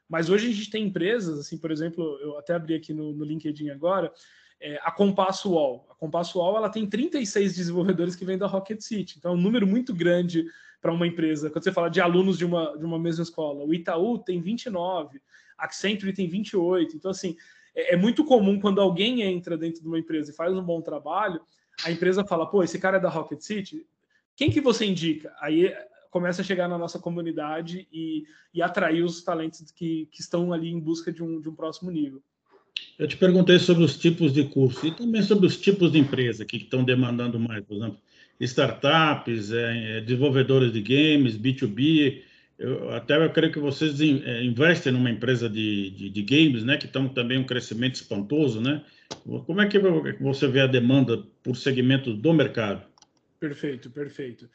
Mas 0.10 0.30
hoje 0.30 0.50
a 0.50 0.54
gente 0.54 0.70
tem 0.70 0.86
empresas, 0.86 1.40
assim, 1.40 1.58
por 1.58 1.72
exemplo, 1.72 2.04
eu 2.22 2.38
até 2.38 2.54
abri 2.54 2.76
aqui 2.76 2.94
no, 2.94 3.14
no 3.14 3.24
LinkedIn 3.24 3.70
agora, 3.70 4.12
é, 4.60 4.80
a 4.84 4.92
Compasso 4.92 5.52
Wall. 5.52 5.88
A 5.90 5.96
Compasso 5.96 6.40
Wall 6.40 6.58
ela 6.58 6.70
tem 6.70 6.88
36 6.88 7.56
desenvolvedores 7.56 8.16
que 8.16 8.26
vêm 8.26 8.38
da 8.38 8.48
Rocket 8.48 8.82
City, 8.82 9.16
então 9.18 9.32
é 9.32 9.36
um 9.36 9.42
número 9.42 9.66
muito 9.66 9.94
grande 9.94 10.46
para 10.82 10.94
uma 10.94 11.08
empresa. 11.08 11.50
Quando 11.50 11.64
você 11.64 11.72
fala 11.72 11.90
de 11.90 12.00
alunos 12.00 12.38
de 12.38 12.46
uma, 12.46 12.78
de 12.78 12.86
uma 12.86 13.00
mesma 13.00 13.24
escola, 13.24 13.66
o 13.66 13.74
Itaú 13.74 14.20
tem 14.20 14.42
29, 14.42 15.20
a 15.58 15.66
Accenture 15.66 16.14
tem 16.14 16.28
28. 16.28 16.96
Então, 16.96 17.10
assim, 17.10 17.36
é, 17.76 17.94
é 17.94 17.98
muito 17.98 18.24
comum 18.24 18.60
quando 18.60 18.80
alguém 18.80 19.22
entra 19.22 19.58
dentro 19.58 19.82
de 19.82 19.88
uma 19.88 20.00
empresa 20.00 20.32
e 20.32 20.36
faz 20.36 20.54
um 20.54 20.64
bom 20.64 20.82
trabalho, 20.82 21.42
a 21.84 21.92
empresa 21.92 22.24
fala, 22.24 22.50
pô, 22.50 22.64
esse 22.64 22.80
cara 22.80 22.98
é 22.98 23.00
da 23.00 23.10
Rocket 23.10 23.42
City, 23.42 23.86
quem 24.36 24.52
que 24.52 24.62
você 24.62 24.86
indica? 24.86 25.34
Aí 25.40 25.74
começa 26.16 26.42
a 26.42 26.46
chegar 26.46 26.70
na 26.70 26.78
nossa 26.78 26.98
comunidade 26.98 27.90
e, 27.92 28.24
e 28.54 28.62
atrair 28.62 29.04
os 29.04 29.22
talentos 29.22 29.70
que, 29.70 30.08
que 30.10 30.22
estão 30.22 30.54
ali 30.54 30.70
em 30.70 30.80
busca 30.80 31.12
de 31.12 31.22
um, 31.22 31.42
de 31.42 31.50
um 31.50 31.54
próximo 31.54 31.92
nível. 31.92 32.24
Eu 32.98 33.06
te 33.06 33.18
perguntei 33.18 33.60
sobre 33.60 33.84
os 33.84 33.98
tipos 33.98 34.32
de 34.32 34.46
curso 34.46 34.88
e 34.88 34.92
também 34.92 35.22
sobre 35.22 35.46
os 35.46 35.58
tipos 35.60 35.92
de 35.92 36.00
empresa 36.00 36.46
que 36.46 36.56
estão 36.56 36.86
demandando 36.86 37.38
mais, 37.38 37.66
por 37.66 37.76
exemplo, 37.76 38.00
startups, 38.40 39.52
é, 39.52 39.98
é 39.98 40.02
desenvolvedores 40.02 40.72
de 40.72 40.82
games, 40.82 41.38
B2B. 41.38 42.22
Eu, 42.58 42.92
até 42.92 43.18
eu 43.18 43.30
creio 43.32 43.52
que 43.52 43.60
vocês 43.60 44.00
é, 44.00 44.42
investem 44.42 44.94
numa 44.94 45.12
empresa 45.12 45.50
de, 45.50 45.90
de, 45.90 46.10
de 46.10 46.22
games, 46.22 46.64
né, 46.64 46.78
que 46.78 46.86
estão 46.86 47.10
também 47.10 47.38
um 47.38 47.46
crescimento 47.46 47.96
espantoso, 47.96 48.62
né? 48.62 48.82
Como 49.46 49.60
é 49.60 49.68
que 49.68 49.78
você 50.22 50.48
vê 50.48 50.62
a 50.62 50.68
demanda 50.68 51.22
por 51.44 51.58
segmento 51.58 52.14
do 52.14 52.34
mercado? 52.34 52.86
Perfeito, 53.38 53.90
perfeito. 53.90 54.50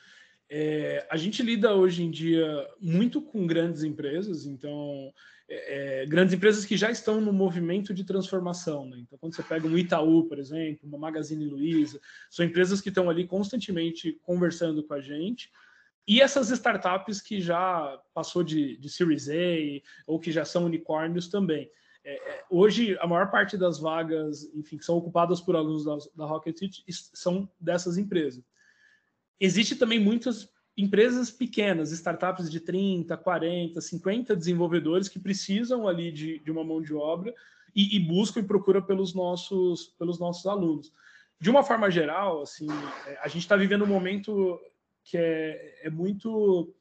É, 0.53 1.07
a 1.09 1.17
gente 1.17 1.45
lida 1.45 1.73
hoje 1.75 2.03
em 2.03 2.11
dia 2.11 2.69
muito 2.81 3.23
com 3.23 3.47
grandes 3.47 3.85
empresas, 3.85 4.47
então 4.47 5.13
é, 5.49 6.03
é, 6.03 6.07
grandes 6.07 6.35
empresas 6.35 6.65
que 6.65 6.77
já 6.77 6.91
estão 6.91 7.21
no 7.21 7.33
movimento 7.33 7.95
de 7.95 8.03
transformação. 8.03 8.85
Né? 8.85 8.99
Então, 8.99 9.17
quando 9.17 9.37
você 9.37 9.45
pega 9.45 9.69
um 9.69 9.79
Itaú, 9.79 10.25
por 10.25 10.41
exemplo, 10.41 10.89
uma 10.89 10.99
Magazine 10.99 11.47
Luiza, 11.47 12.01
são 12.29 12.45
empresas 12.45 12.81
que 12.81 12.89
estão 12.89 13.09
ali 13.09 13.29
constantemente 13.29 14.19
conversando 14.23 14.83
com 14.83 14.95
a 14.95 15.01
gente. 15.01 15.53
E 16.07 16.21
essas 16.21 16.51
startups 16.51 17.21
que 17.21 17.41
já 17.41 18.01
passou 18.13 18.43
de, 18.43 18.77
de 18.77 18.89
Series 18.89 19.29
A 19.29 19.83
ou 20.05 20.19
que 20.19 20.33
já 20.33 20.45
são 20.45 20.65
unicórnios 20.65 21.29
também. 21.29 21.71
É, 22.03 22.15
é 22.15 22.45
hoje, 22.51 22.99
a 23.01 23.07
maior 23.07 23.31
parte 23.31 23.57
das 23.57 23.79
vagas, 23.79 24.53
enfim, 24.53 24.79
que 24.79 24.85
são 24.85 24.97
ocupadas 24.97 25.41
por 25.41 25.55
alunos 25.55 25.85
da, 25.85 25.97
da 26.17 26.27
Rocket 26.27 26.59
são 26.91 27.49
dessas 27.61 27.99
empresas. 27.99 28.43
Existe 29.41 29.75
também 29.75 29.99
muitas 29.99 30.49
empresas 30.77 31.31
pequenas, 31.31 31.93
startups 31.93 32.51
de 32.51 32.61
30, 32.61 33.17
40, 33.17 33.81
50 33.81 34.37
desenvolvedores 34.37 35.09
que 35.09 35.19
precisam 35.19 35.89
ali 35.89 36.13
de, 36.13 36.39
de 36.39 36.51
uma 36.51 36.63
mão 36.63 36.81
de 36.81 36.95
obra 36.95 37.35
e, 37.75 37.97
e, 37.97 38.01
buscam 38.01 38.41
e 38.41 38.45
procuram 38.45 38.83
pelos 38.83 39.15
nossos, 39.15 39.95
pelos 39.99 40.19
nossos 40.19 40.47
alunos. 40.47 40.93
De 41.41 41.49
uma 41.51 41.63
forma 41.63 41.91
geral, 41.91 42.43
assim, 42.43 42.69
é, 43.07 43.19
a 43.23 43.29
gente 43.29 43.43
está 43.43 43.57
vivendo 43.57 43.85
um 43.85 43.89
momento 43.89 44.61
que 45.05 45.17
é, 45.17 45.81
é 45.83 45.91
muito 45.91 46.75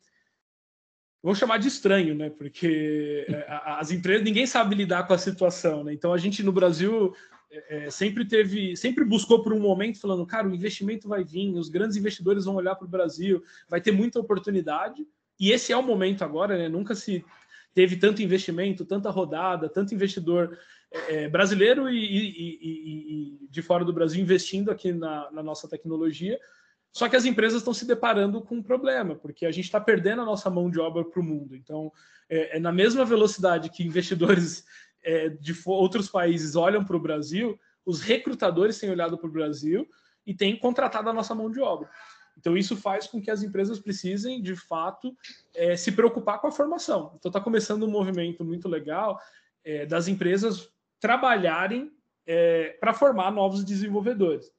vou 1.21 1.35
chamar 1.35 1.57
de 1.57 1.67
estranho, 1.67 2.15
né? 2.15 2.29
Porque 2.29 3.25
é, 3.27 3.45
as 3.65 3.91
empresas, 3.91 4.23
ninguém 4.23 4.45
sabe 4.45 4.75
lidar 4.75 5.05
com 5.05 5.13
a 5.13 5.17
situação, 5.17 5.83
né? 5.83 5.93
Então 5.93 6.13
a 6.13 6.17
gente 6.17 6.43
no 6.43 6.51
Brasil 6.51 7.13
é, 7.51 7.85
é, 7.85 7.89
sempre 7.89 8.25
teve, 8.25 8.75
sempre 8.75 9.03
buscou 9.03 9.41
por 9.41 9.53
um 9.53 9.59
momento 9.59 9.99
falando, 9.99 10.25
cara, 10.25 10.47
o 10.47 10.53
investimento 10.53 11.07
vai 11.07 11.23
vir, 11.23 11.53
os 11.53 11.69
grandes 11.69 11.97
investidores 11.97 12.45
vão 12.45 12.55
olhar 12.55 12.75
para 12.75 12.85
o 12.85 12.89
Brasil, 12.89 13.43
vai 13.67 13.81
ter 13.81 13.91
muita 13.91 14.19
oportunidade. 14.19 15.05
E 15.39 15.51
esse 15.51 15.71
é 15.71 15.77
o 15.77 15.83
momento 15.83 16.23
agora, 16.23 16.57
né? 16.57 16.69
Nunca 16.69 16.93
se 16.93 17.25
teve 17.73 17.95
tanto 17.95 18.21
investimento, 18.21 18.85
tanta 18.85 19.09
rodada, 19.09 19.69
tanto 19.69 19.93
investidor 19.93 20.57
é, 20.91 21.27
brasileiro 21.27 21.89
e, 21.89 21.97
e, 21.97 22.59
e, 22.61 23.43
e, 23.43 23.47
de 23.49 23.61
fora 23.61 23.85
do 23.85 23.93
Brasil 23.93 24.21
investindo 24.21 24.69
aqui 24.69 24.91
na, 24.91 25.31
na 25.31 25.43
nossa 25.43 25.67
tecnologia. 25.67 26.39
Só 26.91 27.07
que 27.07 27.15
as 27.15 27.25
empresas 27.25 27.59
estão 27.59 27.73
se 27.73 27.85
deparando 27.85 28.41
com 28.41 28.55
um 28.55 28.63
problema, 28.63 29.15
porque 29.15 29.45
a 29.45 29.51
gente 29.51 29.65
está 29.65 29.79
perdendo 29.79 30.21
a 30.21 30.25
nossa 30.25 30.49
mão 30.49 30.69
de 30.69 30.79
obra 30.79 31.05
para 31.05 31.19
o 31.19 31.23
mundo. 31.23 31.55
Então, 31.55 31.91
é, 32.27 32.57
é, 32.57 32.59
na 32.59 32.71
mesma 32.71 33.05
velocidade 33.05 33.69
que 33.69 33.83
investidores 33.83 34.65
é, 35.03 35.29
de 35.29 35.55
outros 35.65 36.09
países 36.09 36.55
olham 36.55 36.83
para 36.83 36.95
o 36.95 36.99
Brasil, 36.99 37.59
os 37.85 38.01
recrutadores 38.01 38.79
têm 38.79 38.89
olhado 38.89 39.17
para 39.17 39.27
o 39.27 39.31
Brasil 39.31 39.87
e 40.25 40.33
têm 40.33 40.57
contratado 40.57 41.09
a 41.09 41.13
nossa 41.13 41.33
mão 41.33 41.49
de 41.49 41.59
obra. 41.59 41.89
Então, 42.37 42.57
isso 42.57 42.77
faz 42.77 43.05
com 43.07 43.21
que 43.21 43.29
as 43.29 43.43
empresas 43.43 43.79
precisem, 43.79 44.41
de 44.41 44.55
fato, 44.55 45.15
é, 45.53 45.75
se 45.75 45.91
preocupar 45.91 46.39
com 46.39 46.47
a 46.47 46.51
formação. 46.51 47.13
Então, 47.17 47.29
está 47.29 47.41
começando 47.41 47.83
um 47.83 47.91
movimento 47.91 48.45
muito 48.45 48.67
legal 48.69 49.19
é, 49.63 49.85
das 49.85 50.07
empresas 50.07 50.69
trabalharem 50.99 51.91
é, 52.25 52.77
para 52.79 52.93
formar 52.93 53.31
novos 53.31 53.63
desenvolvedores. 53.63 54.49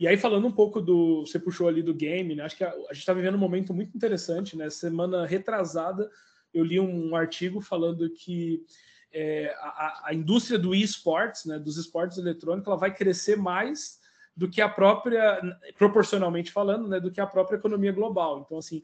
E 0.00 0.06
aí, 0.06 0.16
falando 0.16 0.46
um 0.46 0.52
pouco 0.52 0.80
do. 0.80 1.26
Você 1.26 1.38
puxou 1.38 1.68
ali 1.68 1.82
do 1.82 1.92
game, 1.92 2.34
né? 2.34 2.44
Acho 2.44 2.56
que 2.56 2.64
a, 2.64 2.70
a 2.70 2.92
gente 2.92 3.00
está 3.00 3.12
vivendo 3.12 3.34
um 3.34 3.38
momento 3.38 3.74
muito 3.74 3.96
interessante, 3.96 4.56
né? 4.56 4.70
Semana 4.70 5.26
retrasada, 5.26 6.08
eu 6.54 6.64
li 6.64 6.78
um 6.78 7.14
artigo 7.16 7.60
falando 7.60 8.08
que 8.10 8.64
é, 9.12 9.54
a, 9.60 10.02
a, 10.06 10.14
indústria 10.14 10.58
do 10.58 10.74
esportes, 10.74 11.44
né, 11.44 11.58
dos 11.58 11.76
esportes 11.76 12.18
eletrônicos, 12.18 12.66
ela 12.66 12.76
vai 12.76 12.94
crescer 12.94 13.36
mais 13.36 13.98
do 14.36 14.48
que 14.48 14.60
a 14.60 14.68
própria, 14.68 15.40
proporcionalmente 15.76 16.52
falando, 16.52 16.86
né, 16.86 17.00
do 17.00 17.10
que 17.10 17.20
a 17.20 17.26
própria 17.26 17.56
economia 17.56 17.90
global. 17.90 18.42
Então, 18.44 18.58
assim, 18.58 18.82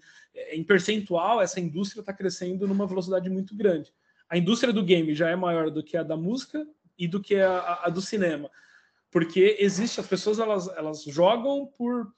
em 0.51 0.65
percentual, 0.65 1.41
essa 1.41 1.61
indústria 1.61 2.01
está 2.01 2.13
crescendo 2.13 2.67
numa 2.67 2.87
velocidade 2.87 3.31
muito 3.31 3.55
grande. 3.57 3.93
A 4.29 4.37
indústria 4.37 4.73
do 4.73 4.83
game 4.83 5.15
já 5.15 5.29
é 5.29 5.37
maior 5.37 5.71
do 5.71 5.83
que 5.83 5.97
a 5.97 6.03
da 6.03 6.17
música 6.17 6.67
e 6.99 7.07
do 7.07 7.21
que 7.21 7.37
a, 7.37 7.83
a 7.85 7.89
do 7.89 8.01
cinema 8.01 8.51
porque 9.15 9.59
existe 9.61 10.01
as 10.01 10.09
pessoas 10.09 10.41
elas, 10.41 10.67
elas 10.77 11.05
jogam 11.05 11.67
por 11.79 12.13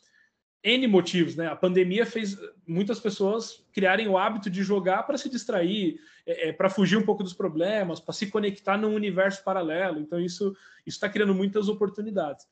N 0.67 0.89
motivos, 0.89 1.37
né? 1.37 1.47
A 1.47 1.55
pandemia 1.55 2.05
fez 2.05 2.37
muitas 2.67 2.99
pessoas 2.99 3.65
criarem 3.73 4.09
o 4.09 4.19
hábito 4.19 4.51
de 4.51 4.65
jogar 4.65 5.05
para 5.05 5.17
se 5.17 5.31
distrair, 5.31 6.01
é, 6.27 6.49
é, 6.49 6.53
para 6.53 6.69
fugir 6.69 6.97
um 6.97 7.05
pouco 7.05 7.23
dos 7.23 7.33
problemas, 7.33 8.01
para 8.01 8.13
se 8.13 8.27
conectar 8.27 8.77
num 8.77 8.93
universo 8.93 9.45
paralelo. 9.45 10.01
Então, 10.01 10.19
isso 10.19 10.57
está 10.85 11.09
criando 11.09 11.33
muitas 11.33 11.69
oportunidades. 11.69 12.47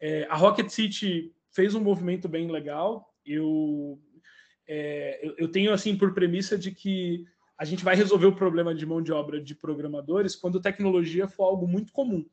É, 0.00 0.26
a 0.30 0.34
Rocket 0.34 0.70
City 0.70 1.30
fez 1.50 1.74
um 1.74 1.80
movimento 1.80 2.26
bem 2.26 2.50
legal. 2.50 3.14
Eu, 3.22 4.00
é, 4.66 5.20
eu, 5.22 5.34
eu 5.36 5.48
tenho, 5.48 5.70
assim, 5.70 5.94
por 5.94 6.14
premissa 6.14 6.56
de 6.56 6.70
que 6.70 7.26
a 7.58 7.66
gente 7.66 7.84
vai 7.84 7.94
resolver 7.94 8.26
o 8.26 8.34
problema 8.34 8.74
de 8.74 8.86
mão 8.86 9.02
de 9.02 9.12
obra 9.12 9.38
de 9.38 9.54
programadores 9.54 10.34
quando 10.34 10.58
tecnologia 10.58 11.28
for 11.28 11.44
algo 11.44 11.68
muito 11.68 11.92
comum 11.92 12.24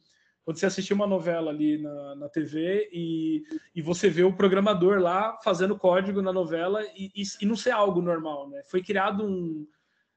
quando 0.46 0.58
você 0.60 0.68
assistir 0.68 0.94
uma 0.94 1.08
novela 1.08 1.50
ali 1.50 1.82
na, 1.82 2.16
na 2.16 2.30
TV 2.30 2.88
e, 2.94 3.44
e 3.76 3.82
você 3.82 4.08
vê 4.08 4.24
o 4.24 4.32
programador 4.32 5.00
lá 5.00 5.40
fazendo 5.44 5.78
código 5.78 6.22
na 6.22 6.32
novela 6.32 6.84
e, 6.96 7.12
e, 7.16 7.24
e 7.42 7.46
não 7.48 7.56
ser 7.56 7.72
algo 7.72 8.00
normal, 8.00 8.48
né? 8.48 8.62
Foi 8.68 8.84
criado 8.84 9.26
um, 9.26 9.68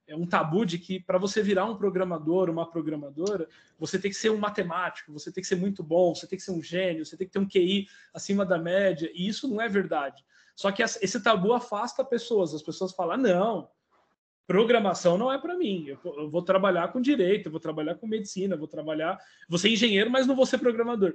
é 0.06 0.14
um 0.14 0.26
tabu 0.26 0.66
de 0.66 0.78
que 0.78 1.00
para 1.00 1.16
você 1.16 1.42
virar 1.42 1.64
um 1.64 1.76
programador, 1.76 2.50
uma 2.50 2.70
programadora, 2.70 3.48
você 3.78 3.98
tem 3.98 4.10
que 4.10 4.16
ser 4.18 4.30
um 4.30 4.36
matemático, 4.36 5.10
você 5.12 5.32
tem 5.32 5.40
que 5.40 5.48
ser 5.48 5.56
muito 5.56 5.82
bom, 5.82 6.14
você 6.14 6.26
tem 6.26 6.38
que 6.38 6.44
ser 6.44 6.52
um 6.52 6.62
gênio, 6.62 7.06
você 7.06 7.16
tem 7.16 7.26
que 7.26 7.32
ter 7.32 7.38
um 7.38 7.48
QI 7.48 7.86
acima 8.12 8.44
da 8.44 8.58
média, 8.58 9.10
e 9.14 9.26
isso 9.26 9.48
não 9.48 9.62
é 9.62 9.68
verdade. 9.68 10.22
Só 10.54 10.70
que 10.70 10.82
esse 10.82 11.22
tabu 11.22 11.54
afasta 11.54 12.04
pessoas, 12.04 12.52
as 12.52 12.62
pessoas 12.62 12.92
falam: 12.92 13.16
não, 13.16 13.70
programação 14.48 15.18
não 15.18 15.30
é 15.30 15.36
para 15.36 15.58
mim. 15.58 15.84
Eu, 15.86 15.98
eu, 16.16 16.30
vou 16.30 16.40
trabalhar 16.40 16.88
com 16.88 17.02
direito, 17.02 17.50
vou 17.50 17.60
trabalhar 17.60 17.96
com 17.96 18.06
medicina, 18.06 18.56
vou 18.56 18.66
trabalhar, 18.66 19.18
vou 19.46 19.58
ser 19.58 19.68
engenheiro, 19.68 20.10
mas 20.10 20.26
não 20.26 20.34
vou 20.34 20.46
ser 20.46 20.56
programador. 20.56 21.14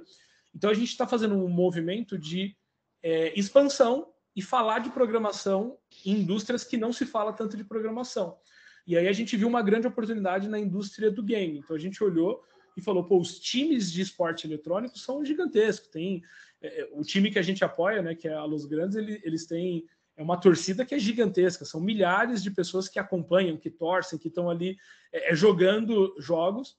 Então 0.54 0.70
a 0.70 0.74
gente 0.74 0.90
está 0.90 1.04
fazendo 1.04 1.34
um 1.34 1.48
movimento 1.48 2.16
de 2.16 2.56
é, 3.02 3.36
expansão 3.38 4.08
e 4.36 4.40
falar 4.40 4.78
de 4.78 4.90
programação 4.90 5.76
em 6.06 6.20
indústrias 6.20 6.62
que 6.62 6.76
não 6.76 6.92
se 6.92 7.04
fala 7.04 7.32
tanto 7.32 7.56
de 7.56 7.64
programação. 7.64 8.38
E 8.86 8.96
aí 8.96 9.08
a 9.08 9.12
gente 9.12 9.36
viu 9.36 9.48
uma 9.48 9.62
grande 9.62 9.88
oportunidade 9.88 10.48
na 10.48 10.58
indústria 10.58 11.10
do 11.10 11.22
game. 11.22 11.58
Então 11.58 11.74
a 11.74 11.78
gente 11.78 12.04
olhou 12.04 12.40
e 12.76 12.80
falou, 12.80 13.02
pô, 13.02 13.18
os 13.18 13.40
times 13.40 13.90
de 13.90 14.00
esporte 14.00 14.46
eletrônico 14.46 14.96
são 14.96 15.24
gigantescos. 15.24 15.88
Tem 15.88 16.22
é, 16.62 16.82
é 16.82 16.88
o 16.92 17.02
time 17.02 17.32
que 17.32 17.38
a 17.40 17.42
gente 17.42 17.64
apoia, 17.64 18.00
né, 18.00 18.14
que 18.14 18.28
é 18.28 18.34
a 18.34 18.44
Los 18.44 18.64
Grandes, 18.64 18.96
ele, 18.96 19.20
eles 19.24 19.44
têm 19.44 19.84
é 20.16 20.22
uma 20.22 20.36
torcida 20.36 20.84
que 20.84 20.94
é 20.94 20.98
gigantesca, 20.98 21.64
são 21.64 21.80
milhares 21.80 22.42
de 22.42 22.50
pessoas 22.50 22.88
que 22.88 22.98
acompanham, 22.98 23.56
que 23.56 23.70
torcem, 23.70 24.18
que 24.18 24.28
estão 24.28 24.48
ali 24.48 24.76
é, 25.12 25.32
é, 25.32 25.34
jogando 25.34 26.14
jogos. 26.18 26.76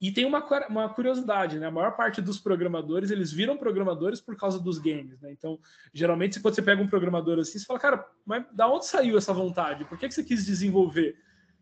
E 0.00 0.10
tem 0.10 0.26
uma, 0.26 0.44
uma 0.68 0.88
curiosidade, 0.92 1.58
né? 1.58 1.66
A 1.66 1.70
maior 1.70 1.96
parte 1.96 2.20
dos 2.20 2.38
programadores, 2.38 3.10
eles 3.10 3.32
viram 3.32 3.56
programadores 3.56 4.20
por 4.20 4.36
causa 4.36 4.58
dos 4.58 4.78
games, 4.78 5.20
né? 5.20 5.32
Então, 5.32 5.58
geralmente, 5.94 6.40
quando 6.40 6.54
você 6.54 6.62
pega 6.62 6.82
um 6.82 6.88
programador 6.88 7.38
assim, 7.38 7.58
você 7.58 7.64
fala, 7.64 7.78
cara, 7.78 8.06
mas 8.26 8.44
da 8.52 8.68
onde 8.68 8.86
saiu 8.86 9.16
essa 9.16 9.32
vontade? 9.32 9.84
Por 9.84 9.96
que, 9.96 10.08
que 10.08 10.14
você 10.14 10.24
quis 10.24 10.44
desenvolver? 10.44 11.16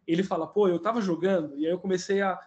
Ele 0.06 0.22
fala, 0.22 0.46
pô, 0.46 0.66
eu 0.66 0.78
tava 0.78 1.00
jogando, 1.00 1.56
e 1.58 1.66
aí 1.66 1.72
eu 1.72 1.78
comecei 1.78 2.22
a 2.22 2.40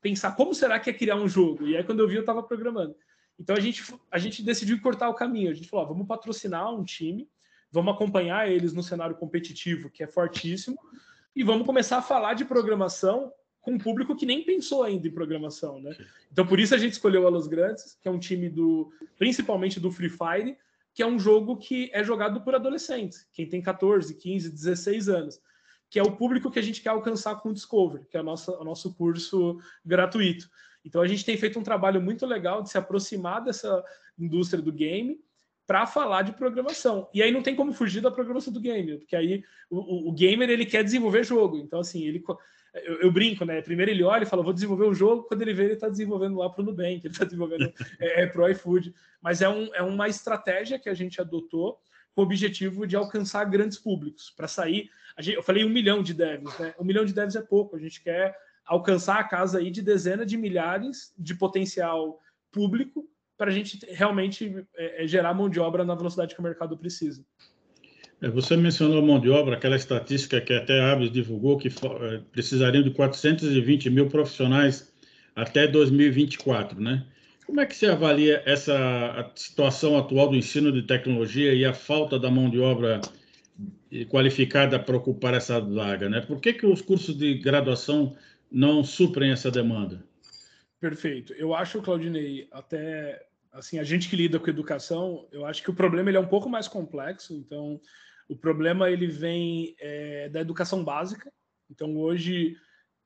pensar 0.00 0.36
como 0.36 0.54
será 0.54 0.78
que 0.78 0.90
é 0.90 0.92
criar 0.92 1.16
um 1.16 1.26
jogo? 1.26 1.66
E 1.66 1.76
aí, 1.76 1.82
quando 1.82 2.00
eu 2.00 2.08
vi, 2.08 2.16
eu 2.16 2.24
tava 2.24 2.42
programando. 2.42 2.94
Então, 3.38 3.56
a 3.56 3.60
gente, 3.60 3.82
a 4.10 4.18
gente 4.18 4.42
decidiu 4.44 4.80
cortar 4.82 5.08
o 5.08 5.14
caminho. 5.14 5.50
A 5.50 5.54
gente 5.54 5.68
falou, 5.68 5.88
vamos 5.88 6.06
patrocinar 6.06 6.70
um 6.70 6.84
time 6.84 7.26
vamos 7.70 7.94
acompanhar 7.94 8.50
eles 8.50 8.72
no 8.72 8.82
cenário 8.82 9.16
competitivo, 9.16 9.90
que 9.90 10.02
é 10.02 10.06
fortíssimo, 10.06 10.78
e 11.34 11.42
vamos 11.42 11.66
começar 11.66 11.98
a 11.98 12.02
falar 12.02 12.34
de 12.34 12.44
programação 12.44 13.32
com 13.60 13.72
um 13.72 13.78
público 13.78 14.16
que 14.16 14.26
nem 14.26 14.42
pensou 14.42 14.82
ainda 14.82 15.06
em 15.06 15.12
programação, 15.12 15.80
né? 15.80 15.94
Então 16.32 16.46
por 16.46 16.58
isso 16.58 16.74
a 16.74 16.78
gente 16.78 16.92
escolheu 16.92 17.26
a 17.26 17.30
Los 17.30 17.46
Grandes, 17.46 17.96
que 18.00 18.08
é 18.08 18.10
um 18.10 18.18
time 18.18 18.48
do 18.48 18.90
principalmente 19.18 19.78
do 19.78 19.90
Free 19.90 20.08
Fire, 20.08 20.56
que 20.94 21.02
é 21.02 21.06
um 21.06 21.18
jogo 21.18 21.56
que 21.56 21.90
é 21.92 22.02
jogado 22.02 22.40
por 22.40 22.54
adolescentes, 22.54 23.28
quem 23.32 23.46
tem 23.46 23.62
14, 23.62 24.14
15, 24.14 24.50
16 24.50 25.08
anos, 25.08 25.40
que 25.88 25.98
é 25.98 26.02
o 26.02 26.16
público 26.16 26.50
que 26.50 26.58
a 26.58 26.62
gente 26.62 26.82
quer 26.82 26.90
alcançar 26.90 27.36
com 27.36 27.50
o 27.50 27.54
Discover, 27.54 28.06
que 28.08 28.16
é 28.16 28.20
o 28.20 28.24
nosso, 28.24 28.52
o 28.52 28.64
nosso 28.64 28.94
curso 28.94 29.58
gratuito. 29.84 30.48
Então 30.84 31.02
a 31.02 31.06
gente 31.06 31.24
tem 31.24 31.36
feito 31.36 31.58
um 31.58 31.62
trabalho 31.62 32.00
muito 32.00 32.24
legal 32.24 32.62
de 32.62 32.70
se 32.70 32.78
aproximar 32.78 33.44
dessa 33.44 33.84
indústria 34.18 34.62
do 34.62 34.72
game 34.72 35.20
para 35.70 35.86
falar 35.86 36.22
de 36.22 36.32
programação. 36.32 37.08
E 37.14 37.22
aí 37.22 37.30
não 37.30 37.44
tem 37.44 37.54
como 37.54 37.72
fugir 37.72 38.00
da 38.00 38.10
programação 38.10 38.52
do 38.52 38.58
gamer, 38.58 38.98
porque 38.98 39.14
aí 39.14 39.44
o, 39.70 40.08
o 40.08 40.12
gamer 40.12 40.50
ele 40.50 40.66
quer 40.66 40.82
desenvolver 40.82 41.22
jogo. 41.22 41.58
Então, 41.58 41.78
assim, 41.78 42.04
ele. 42.04 42.24
Eu, 42.74 43.02
eu, 43.02 43.12
brinco, 43.12 43.44
né? 43.44 43.62
Primeiro 43.62 43.88
ele 43.88 44.02
olha 44.02 44.24
e 44.24 44.26
fala, 44.26 44.42
vou 44.42 44.52
desenvolver 44.52 44.86
um 44.86 44.94
jogo, 44.94 45.22
quando 45.22 45.42
ele 45.42 45.54
vê, 45.54 45.66
ele 45.66 45.74
está 45.74 45.88
desenvolvendo 45.88 46.38
lá 46.38 46.50
para 46.50 46.60
o 46.60 46.64
Nubank, 46.64 47.02
ele 47.04 47.14
está 47.14 47.24
desenvolvendo 47.24 47.72
é, 48.00 48.22
é, 48.22 48.26
para 48.26 48.42
o 48.42 48.48
iFood. 48.48 48.92
Mas 49.22 49.42
é, 49.42 49.48
um, 49.48 49.72
é 49.72 49.80
uma 49.80 50.08
estratégia 50.08 50.76
que 50.76 50.88
a 50.88 50.94
gente 50.94 51.20
adotou 51.20 51.78
com 52.16 52.22
o 52.22 52.24
objetivo 52.24 52.84
de 52.84 52.96
alcançar 52.96 53.44
grandes 53.44 53.78
públicos, 53.78 54.28
para 54.28 54.48
sair. 54.48 54.90
Gente, 55.20 55.36
eu 55.36 55.42
falei 55.42 55.64
um 55.64 55.68
milhão 55.68 56.02
de 56.02 56.14
devs, 56.14 56.58
né? 56.58 56.74
Um 56.80 56.84
milhão 56.84 57.04
de 57.04 57.14
devs 57.14 57.36
é 57.36 57.42
pouco, 57.42 57.76
a 57.76 57.78
gente 57.78 58.02
quer 58.02 58.36
alcançar 58.66 59.20
a 59.20 59.24
casa 59.24 59.58
aí 59.58 59.70
de 59.70 59.82
dezenas 59.82 60.26
de 60.26 60.36
milhares 60.36 61.14
de 61.16 61.32
potencial 61.32 62.20
público 62.50 63.08
para 63.40 63.50
a 63.50 63.54
gente 63.54 63.78
realmente 63.88 64.54
é, 64.76 65.02
é, 65.02 65.06
gerar 65.06 65.32
mão 65.32 65.48
de 65.48 65.58
obra 65.58 65.82
na 65.82 65.94
velocidade 65.94 66.34
que 66.34 66.40
o 66.40 66.44
mercado 66.44 66.76
precisa. 66.76 67.24
É, 68.20 68.28
você 68.28 68.54
mencionou 68.54 69.00
mão 69.00 69.18
de 69.18 69.30
obra, 69.30 69.56
aquela 69.56 69.76
estatística 69.76 70.38
que 70.42 70.52
até 70.52 70.78
a 70.78 70.92
Abis 70.92 71.10
divulgou, 71.10 71.56
que 71.56 71.68
é, 71.68 72.20
precisariam 72.30 72.82
de 72.82 72.90
420 72.90 73.88
mil 73.88 74.10
profissionais 74.10 74.92
até 75.34 75.66
2024, 75.66 76.78
né? 76.78 77.06
Como 77.46 77.62
é 77.62 77.64
que 77.64 77.74
você 77.74 77.86
avalia 77.86 78.42
essa 78.44 79.32
situação 79.34 79.96
atual 79.96 80.28
do 80.28 80.36
ensino 80.36 80.70
de 80.70 80.82
tecnologia 80.82 81.54
e 81.54 81.64
a 81.64 81.72
falta 81.72 82.18
da 82.18 82.30
mão 82.30 82.50
de 82.50 82.60
obra 82.60 83.00
qualificada 84.10 84.78
para 84.78 84.98
ocupar 84.98 85.32
essa 85.32 85.58
vaga, 85.58 86.10
né? 86.10 86.20
Por 86.20 86.42
que, 86.42 86.52
que 86.52 86.66
os 86.66 86.82
cursos 86.82 87.16
de 87.16 87.38
graduação 87.38 88.14
não 88.52 88.84
suprem 88.84 89.32
essa 89.32 89.50
demanda? 89.50 90.04
Perfeito. 90.78 91.32
Eu 91.32 91.54
acho, 91.54 91.82
Claudinei, 91.82 92.48
até 92.52 93.29
assim, 93.52 93.78
a 93.78 93.84
gente 93.84 94.08
que 94.08 94.16
lida 94.16 94.38
com 94.38 94.48
educação, 94.48 95.26
eu 95.32 95.44
acho 95.44 95.62
que 95.62 95.70
o 95.70 95.74
problema 95.74 96.10
ele 96.10 96.16
é 96.16 96.20
um 96.20 96.28
pouco 96.28 96.48
mais 96.48 96.68
complexo. 96.68 97.34
Então, 97.34 97.80
o 98.28 98.36
problema 98.36 98.90
ele 98.90 99.06
vem 99.06 99.74
é, 99.78 100.28
da 100.28 100.40
educação 100.40 100.84
básica. 100.84 101.32
Então, 101.68 101.96
hoje, 101.96 102.56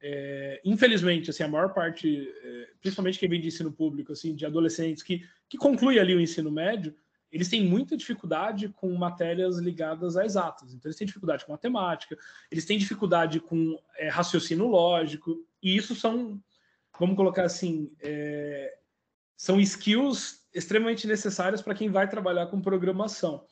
é, 0.02 0.60
infelizmente, 0.64 1.30
assim, 1.30 1.42
a 1.42 1.48
maior 1.48 1.72
parte, 1.72 2.30
é, 2.42 2.68
principalmente 2.80 3.18
quem 3.18 3.28
vem 3.28 3.40
de 3.40 3.48
ensino 3.48 3.72
público, 3.72 4.12
assim, 4.12 4.34
de 4.34 4.44
adolescentes 4.44 5.02
que, 5.02 5.26
que 5.48 5.56
conclui 5.56 5.98
ali 5.98 6.14
o 6.14 6.20
ensino 6.20 6.50
médio, 6.50 6.94
eles 7.32 7.48
têm 7.48 7.64
muita 7.64 7.96
dificuldade 7.96 8.68
com 8.68 8.94
matérias 8.94 9.58
ligadas 9.58 10.16
a 10.16 10.24
exatas. 10.24 10.72
Então, 10.72 10.88
eles 10.88 10.96
têm 10.96 11.06
dificuldade 11.06 11.44
com 11.44 11.52
matemática, 11.52 12.16
eles 12.50 12.64
têm 12.64 12.78
dificuldade 12.78 13.40
com 13.40 13.76
raciocínio 14.10 14.68
lógico, 14.68 15.44
e 15.60 15.74
isso 15.74 15.96
são, 15.96 16.40
vamos 16.98 17.16
colocar 17.16 17.44
assim, 17.44 17.90
são 19.36 19.60
skills 19.60 20.44
extremamente 20.54 21.06
necessárias 21.06 21.60
para 21.60 21.74
quem 21.74 21.90
vai 21.90 22.08
trabalhar 22.08 22.46
com 22.46 22.60
programação. 22.60 23.46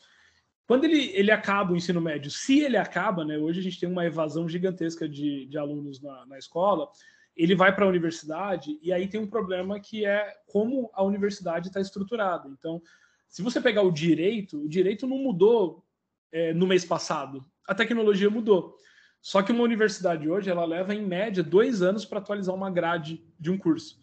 quando 0.66 0.85
ele, 0.85 1.11
ele 1.14 1.31
acaba 1.31 1.73
o 1.73 1.77
ensino 1.77 2.01
médio, 2.01 2.31
se 2.31 2.61
ele 2.61 2.77
acaba, 2.77 3.25
né, 3.25 3.37
hoje 3.37 3.61
a 3.61 3.62
gente 3.62 3.79
tem 3.79 3.88
uma 3.88 4.07
evasão 4.07 4.49
gigantesca 4.49 5.09
de, 5.09 5.47
de 5.47 5.59
alunos 5.59 6.01
na, 6.01 6.25
na 6.27 6.38
escola, 6.38 6.88
ele 7.37 7.55
vai 7.55 7.75
para 7.75 7.85
a 7.85 7.88
universidade 7.88 8.79
e 8.83 8.92
aí 8.92 9.09
tem 9.09 9.21
um 9.21 9.27
problema 9.27 9.81
que 9.81 10.05
é 10.05 10.35
como 10.47 10.90
a 10.95 11.03
universidade 11.03 11.68
está 11.68 11.81
estruturada. 11.81 12.49
Então, 12.49 12.81
se 13.29 13.42
você 13.42 13.61
pegar 13.61 13.83
o 13.83 13.90
direito, 13.90 14.62
o 14.62 14.68
direito 14.68 15.07
não 15.07 15.18
mudou 15.18 15.85
é, 16.31 16.53
no 16.53 16.66
mês 16.66 16.85
passado, 16.85 17.45
a 17.66 17.75
tecnologia 17.75 18.29
mudou. 18.29 18.77
Só 19.21 19.40
que 19.40 19.53
uma 19.53 19.62
universidade 19.62 20.29
hoje 20.29 20.51
ela 20.51 20.64
leva 20.64 20.95
em 20.95 21.07
média 21.07 21.42
dois 21.42 21.81
anos 21.81 22.05
para 22.05 22.18
atualizar 22.18 22.55
uma 22.55 22.71
grade 22.71 23.25
de 23.38 23.51
um 23.51 23.57
curso. 23.57 24.02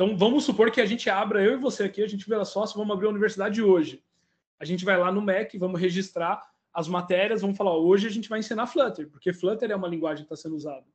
Então 0.00 0.16
vamos 0.16 0.44
supor 0.44 0.70
que 0.70 0.80
a 0.80 0.86
gente 0.86 1.10
abra, 1.10 1.44
eu 1.44 1.52
e 1.52 1.56
você 1.58 1.82
aqui, 1.82 2.02
a 2.02 2.08
gente 2.08 2.26
vira 2.26 2.42
sócio, 2.42 2.78
vamos 2.78 2.94
abrir 2.94 3.04
a 3.04 3.10
universidade 3.10 3.62
hoje. 3.62 4.02
A 4.58 4.64
gente 4.64 4.82
vai 4.82 4.96
lá 4.96 5.12
no 5.12 5.20
MEC, 5.20 5.58
vamos 5.58 5.78
registrar 5.78 6.42
as 6.72 6.88
matérias, 6.88 7.42
vamos 7.42 7.54
falar, 7.54 7.76
hoje 7.76 8.06
a 8.06 8.10
gente 8.10 8.26
vai 8.26 8.38
ensinar 8.38 8.66
Flutter, 8.66 9.10
porque 9.10 9.30
Flutter 9.30 9.70
é 9.70 9.76
uma 9.76 9.86
linguagem 9.86 10.24
que 10.24 10.32
está 10.32 10.42
sendo 10.42 10.56
usada. 10.56 10.86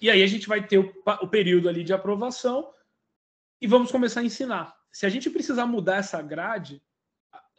E 0.00 0.08
aí 0.08 0.22
a 0.22 0.26
gente 0.26 0.48
vai 0.48 0.66
ter 0.66 0.78
o, 0.78 0.90
o 1.20 1.28
período 1.28 1.68
ali 1.68 1.84
de 1.84 1.92
aprovação 1.92 2.70
e 3.60 3.66
vamos 3.66 3.92
começar 3.92 4.20
a 4.20 4.24
ensinar. 4.24 4.74
Se 4.90 5.04
a 5.04 5.10
gente 5.10 5.28
precisar 5.28 5.66
mudar 5.66 5.98
essa 5.98 6.22
grade, 6.22 6.82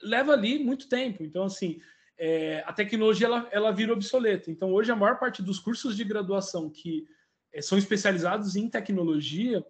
leva 0.01 0.33
ali 0.33 0.57
muito 0.57 0.89
tempo. 0.89 1.21
Então, 1.21 1.43
assim, 1.43 1.79
é, 2.17 2.63
a 2.65 2.73
tecnologia 2.73 3.27
ela, 3.27 3.47
ela 3.51 3.71
vira 3.71 3.93
obsoleta. 3.93 4.49
Então, 4.49 4.73
hoje, 4.73 4.91
a 4.91 4.95
maior 4.95 5.19
parte 5.19 5.43
dos 5.43 5.59
cursos 5.59 5.95
de 5.95 6.03
graduação 6.03 6.71
que 6.71 7.05
é, 7.53 7.61
são 7.61 7.77
especializados 7.77 8.55
em 8.55 8.67
tecnologia, 8.67 9.63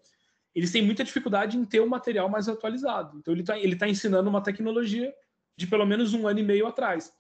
eles 0.53 0.71
têm 0.71 0.81
muita 0.83 1.03
dificuldade 1.03 1.57
em 1.57 1.65
ter 1.65 1.79
o 1.79 1.85
um 1.85 1.89
material 1.89 2.27
mais 2.29 2.49
atualizado. 2.49 3.17
Então, 3.17 3.33
ele 3.33 3.41
está 3.41 3.57
ele 3.57 3.75
tá 3.75 3.87
ensinando 3.87 4.29
uma 4.29 4.41
tecnologia 4.41 5.13
de 5.55 5.67
pelo 5.67 5.85
menos 5.85 6.13
um 6.13 6.27
ano 6.27 6.39
e 6.39 6.43
meio 6.43 6.67
atrás. 6.67 7.11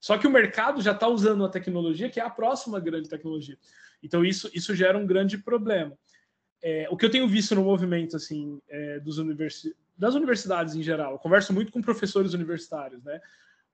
Só 0.00 0.18
que 0.18 0.26
o 0.26 0.30
mercado 0.30 0.80
já 0.80 0.92
está 0.92 1.08
usando 1.08 1.40
uma 1.40 1.50
tecnologia 1.50 2.10
que 2.10 2.20
é 2.20 2.22
a 2.22 2.30
próxima 2.30 2.78
grande 2.78 3.08
tecnologia. 3.08 3.58
Então, 4.02 4.24
isso, 4.24 4.50
isso 4.54 4.74
gera 4.74 4.96
um 4.96 5.06
grande 5.06 5.38
problema. 5.38 5.96
É, 6.62 6.86
o 6.90 6.96
que 6.96 7.04
eu 7.04 7.10
tenho 7.10 7.28
visto 7.28 7.54
no 7.54 7.64
movimento 7.64 8.16
assim 8.16 8.60
é, 8.68 9.00
dos 9.00 9.18
universi 9.18 9.74
das 9.98 10.14
universidades 10.14 10.74
em 10.74 10.82
geral, 10.82 11.12
eu 11.12 11.18
converso 11.18 11.54
muito 11.54 11.72
com 11.72 11.80
professores 11.80 12.34
universitários, 12.34 13.02
né? 13.02 13.18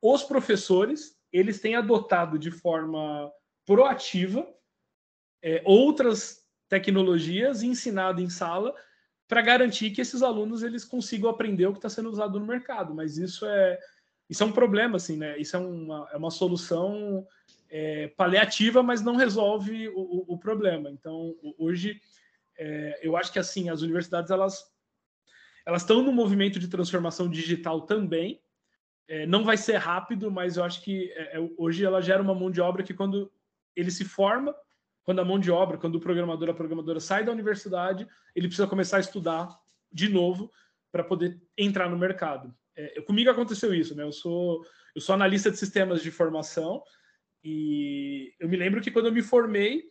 os 0.01 0.23
professores 0.23 1.17
eles 1.33 1.61
têm 1.61 1.75
adotado 1.75 2.39
de 2.39 2.51
forma 2.51 3.29
proativa 3.67 4.47
é, 5.43 5.61
outras 5.65 6.47
tecnologias 6.69 7.63
ensinado 7.63 8.21
em 8.21 8.31
sala 8.31 8.73
para 9.33 9.41
garantir 9.41 9.93
que 9.93 10.03
esses 10.03 10.23
alunos 10.23 10.63
eles 10.63 10.85
consigam 10.85 11.31
aprender 11.31 11.65
o 11.65 11.73
que 11.73 11.79
está 11.79 11.89
sendo 11.89 12.11
usado 12.11 12.39
no 12.39 12.45
mercado. 12.45 12.95
Mas 12.95 13.17
isso 13.17 13.47
é 13.47 13.79
isso 14.29 14.43
é 14.43 14.47
um 14.47 14.53
problema, 14.53 14.97
assim, 14.97 15.17
né? 15.17 15.39
Isso 15.39 15.57
é 15.57 15.59
uma, 15.59 16.07
é 16.13 16.19
uma 16.19 16.31
solução 16.31 17.27
é, 17.71 18.09
paliativa, 18.09 18.83
mas 18.83 19.01
não 19.01 19.17
resolve 19.17 19.89
o, 19.89 20.35
o 20.35 20.39
problema. 20.39 20.91
Então, 20.91 21.35
hoje, 21.57 21.99
é, 22.59 23.01
eu 23.03 23.17
acho 23.17 23.33
que 23.33 23.39
assim 23.39 23.71
as 23.71 23.81
universidades 23.81 24.31
elas 24.31 24.71
elas 25.65 25.81
estão 25.81 26.03
no 26.03 26.13
movimento 26.13 26.59
de 26.59 26.69
transformação 26.69 27.27
digital 27.27 27.87
também, 27.87 28.39
é, 29.09 29.25
não 29.25 29.45
vai 29.45 29.57
ser 29.57 29.79
rápido, 29.79 30.31
mas 30.31 30.59
eu 30.59 30.65
acho 30.65 30.83
que 30.83 31.11
é, 31.13 31.39
é, 31.39 31.51
hoje 31.57 31.87
ela 31.87 32.03
gera 32.03 32.23
uma 32.23 32.35
mão 32.35 32.51
de 32.51 32.61
obra 32.61 32.83
que 32.83 32.93
quando 32.93 33.33
ele 33.75 33.91
se 33.91 34.05
forma, 34.05 34.55
quando 35.05 35.21
a 35.21 35.25
mão 35.25 35.39
de 35.39 35.51
obra, 35.51 35.79
quando 35.79 35.97
o 35.97 36.01
programador, 36.01 36.51
a 36.51 36.55
programadora 36.55 37.01
sai 37.01 37.25
da 37.25 37.33
universidade, 37.33 38.07
ele 38.35 38.47
precisa 38.47 38.69
começar 38.69 38.99
a 38.99 39.01
estudar 39.01 39.59
de 39.91 40.09
novo 40.09 40.51
para 40.91 41.03
poder 41.03 41.41
entrar 41.57 41.89
no 41.89 41.99
mercado. 41.99 42.55
É, 42.77 43.01
comigo 43.03 43.31
aconteceu 43.31 43.75
isso, 43.75 43.95
né? 43.95 44.03
Eu 44.03 44.13
sou 44.13 44.65
eu 44.95 45.01
sou 45.01 45.15
analista 45.15 45.51
de 45.51 45.57
sistemas 45.57 46.03
de 46.03 46.11
formação 46.11 46.83
e 47.43 48.35
eu 48.39 48.49
me 48.49 48.57
lembro 48.57 48.81
que 48.81 48.91
quando 48.91 49.07
eu 49.07 49.13
me 49.13 49.23
formei, 49.23 49.91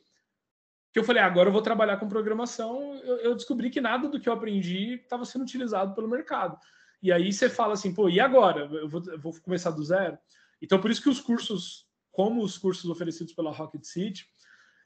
que 0.94 1.00
eu 1.00 1.04
falei, 1.04 1.22
ah, 1.22 1.26
agora 1.26 1.50
eu 1.50 1.54
vou 1.54 1.62
trabalhar 1.62 1.98
com 1.98 2.08
programação, 2.08 2.96
eu, 3.04 3.18
eu 3.18 3.36
descobri 3.36 3.70
que 3.70 3.82
nada 3.82 4.08
do 4.08 4.20
que 4.20 4.30
eu 4.30 4.34
aprendi 4.34 4.96
estava 4.96 5.26
sendo 5.26 5.44
utilizado 5.44 5.96
pelo 5.96 6.08
mercado. 6.08 6.58
E 7.02 7.12
aí 7.12 7.34
você 7.34 7.50
fala 7.50 7.74
assim, 7.74 7.94
pô, 7.94 8.10
e 8.10 8.20
agora? 8.20 8.66
Eu 8.66 8.88
vou, 8.88 9.02
eu 9.08 9.20
vou 9.20 9.34
começar 9.42 9.72
do 9.72 9.84
zero? 9.84 10.18
Então, 10.62 10.80
por 10.80 10.92
isso 10.92 11.02
que 11.02 11.10
os 11.10 11.20
cursos, 11.20 11.88
como 12.12 12.44
os 12.44 12.58
cursos 12.58 12.90
oferecidos 12.90 13.34
pela 13.34 13.52
Rocket 13.52 13.84
City, 13.84 14.28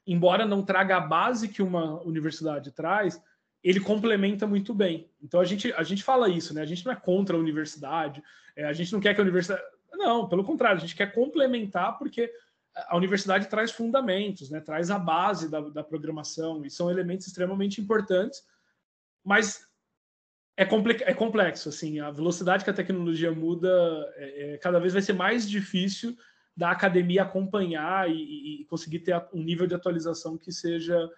embora 0.05 0.45
não 0.45 0.63
traga 0.63 0.97
a 0.97 1.01
base 1.01 1.47
que 1.47 1.61
uma 1.61 2.01
universidade 2.03 2.71
traz, 2.71 3.21
ele 3.63 3.79
complementa 3.79 4.45
muito 4.45 4.73
bem. 4.73 5.09
Então 5.21 5.39
a 5.39 5.45
gente, 5.45 5.73
a 5.73 5.83
gente 5.83 6.03
fala 6.03 6.29
isso, 6.29 6.53
né? 6.53 6.61
A 6.61 6.65
gente 6.65 6.85
não 6.85 6.91
é 6.91 6.95
contra 6.95 7.35
a 7.35 7.39
universidade, 7.39 8.21
é, 8.55 8.65
a 8.65 8.73
gente 8.73 8.93
não 8.93 8.99
quer 8.99 9.13
que 9.13 9.21
a 9.21 9.23
universidade. 9.23 9.61
Não, 9.93 10.27
pelo 10.27 10.43
contrário, 10.43 10.77
a 10.77 10.81
gente 10.81 10.95
quer 10.95 11.13
complementar 11.13 11.97
porque 11.97 12.31
a 12.75 12.97
universidade 12.97 13.47
traz 13.47 13.71
fundamentos, 13.71 14.49
né? 14.49 14.59
traz 14.59 14.91
a 14.91 14.99
base 14.99 15.49
da, 15.49 15.61
da 15.61 15.83
programação 15.83 16.65
e 16.65 16.69
são 16.69 16.91
elementos 16.91 17.25
extremamente 17.25 17.79
importantes, 17.79 18.43
mas 19.23 19.65
é, 20.57 20.63
é 20.63 21.13
complexo, 21.13 21.69
assim, 21.69 21.99
a 21.99 22.11
velocidade 22.11 22.63
que 22.63 22.69
a 22.69 22.73
tecnologia 22.73 23.31
muda, 23.31 23.69
é, 24.15 24.53
é, 24.53 24.57
cada 24.57 24.79
vez 24.79 24.93
vai 24.93 25.01
ser 25.01 25.13
mais 25.13 25.49
difícil 25.49 26.15
da 26.55 26.71
academia 26.71 27.23
acompanhar 27.23 28.09
e, 28.09 28.61
e, 28.61 28.65
conseguir 28.65 28.99
ter 28.99 29.21
um 29.33 29.43
nível 29.43 29.67
de 29.67 29.75
atualização 29.75 30.37
que 30.37 30.51
seja 30.51 31.09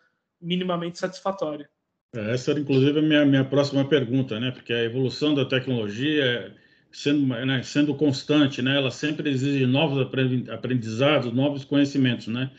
minimamente 0.42 0.98
satisfatório. 0.98 1.68
É, 2.16 2.32
essa 2.34 2.52
era, 2.52 2.60
inclusive, 2.60 3.00
a 3.00 3.02
minha, 3.02 3.26
minha 3.26 3.46
próxima 3.46 3.86
pergunta, 3.86 4.40
né? 4.40 4.52
Porque 4.52 4.74
a 4.74 4.84
evolução 4.84 5.36
da 5.36 5.46
tecnologia, 5.46 6.56
sendo, 6.92 7.28
né, 7.28 7.62
sendo 7.64 7.94
constante, 7.96 8.62
né? 8.62 8.78
Ela 8.78 8.90
sempre 8.90 9.30
exige 9.30 9.66
novos 9.66 10.08
aprendizados, 10.50 11.32
novos 11.34 11.64
conhecimentos, 11.64 12.28
né? 12.28 12.50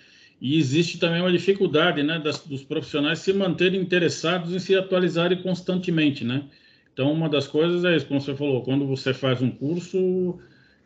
E 0.41 0.57
existe 0.57 0.99
também 0.99 1.21
uma 1.21 1.33
dificuldade, 1.33 2.01
né, 2.03 2.21
das, 2.21 2.47
dos 2.47 2.62
profissionais 2.62 3.19
se 3.19 3.33
manterem 3.33 3.81
interessados 3.81 4.55
em 4.55 4.61
se 4.61 4.77
atualizarem 4.77 5.43
constantemente, 5.43 6.23
né? 6.23 6.45
Então, 6.93 7.12
uma 7.12 7.29
das 7.29 7.47
coisas 7.47 7.85
é 7.85 7.97
isso, 7.97 8.07
como 8.07 8.21
você 8.21 8.35
falou, 8.37 8.62
quando 8.62 8.87
você 8.87 9.12
faz 9.12 9.43
um 9.43 9.51
curso 9.51 10.38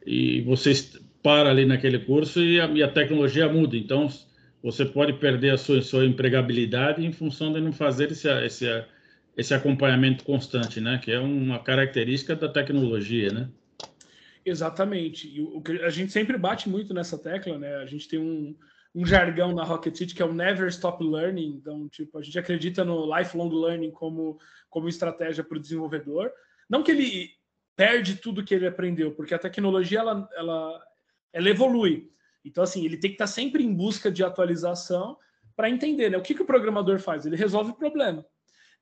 e 0.07 0.41
você 0.43 0.73
para 1.23 1.51
ali 1.51 1.65
naquele 1.65 1.99
curso 1.99 2.43
e 2.43 2.61
a, 2.61 2.67
e 2.67 2.83
a 2.83 2.89
tecnologia 2.89 3.49
muda. 3.49 3.77
Então, 3.77 4.09
você 4.63 4.85
pode 4.85 5.15
perder 5.15 5.51
a 5.51 5.59
sua, 5.59 5.81
sua 5.83 6.05
empregabilidate 6.05 7.03
em 7.03 7.13
função 7.13 7.53
de 7.53 7.61
não 7.61 7.73
fazer 7.73 8.11
esse, 8.11 8.29
esse, 8.45 8.85
esse 9.37 9.55
acompanhamento 9.55 10.25
constante, 10.25 10.81
né? 10.81 11.01
Que 11.03 11.13
é 11.13 11.19
uma 11.19 11.59
característica 11.59 12.35
da 12.35 12.49
tecnologia, 12.49 13.31
né? 13.33 13.49
Exatamente. 14.45 15.29
E 15.29 15.41
o, 15.41 15.63
a 15.85 15.91
gente 15.91 16.13
sempre 16.13 16.37
bate 16.37 16.69
muito 16.69 16.93
nessa 16.93 17.17
tecla, 17.17 17.59
né? 17.59 17.77
A 17.77 17.87
gente 17.87 18.09
tem 18.09 18.19
um, 18.19 18.55
um 18.95 19.07
jargão 19.07 19.53
na 19.53 19.65
Rocket 19.65 19.97
City 19.97 20.15
que 20.15 20.23
é 20.23 20.25
o 20.25 20.35
Never 20.35 20.69
Stop 20.69 21.03
Learning. 21.03 21.57
Então, 21.61 21.89
tipo, 21.89 22.19
a 22.19 22.23
gente 22.23 22.39
acredita 22.39 22.85
no 22.85 23.07
lifelong 23.17 23.51
learning 23.51 23.91
como, 23.91 24.39
como 24.69 24.89
estratégia 24.89 25.45
para 25.45 25.57
o 25.57 25.61
desenvolvedor. 25.61 26.31
Não 26.69 26.83
que 26.83 26.91
ele 26.91 27.31
perde 27.77 28.17
tudo 28.17 28.45
que 28.45 28.55
ele 28.55 28.67
aprendeu, 28.67 29.13
porque 29.13 29.35
a 29.35 29.39
tecnologia 29.39 30.01
ela, 30.01 30.29
ela, 30.37 30.83
ela 31.33 31.49
evolui. 31.49 32.11
Então, 32.45 32.63
assim, 32.63 32.85
ele 32.85 32.97
tem 32.97 33.11
que 33.11 33.15
estar 33.15 33.27
sempre 33.27 33.65
em 33.65 33.73
busca 33.73 34.11
de 34.11 34.25
atualização 34.25 35.17
para 35.55 35.71
entender 35.71 36.11
né, 36.11 36.17
o 36.17 36.23
que, 36.23 36.35
que 36.35 36.43
o 36.43 36.47
programador 36.47 36.99
faz. 36.99 37.25
Ele 37.25 37.37
resolve 37.37 37.71
o 37.71 37.75
problema. 37.75 38.25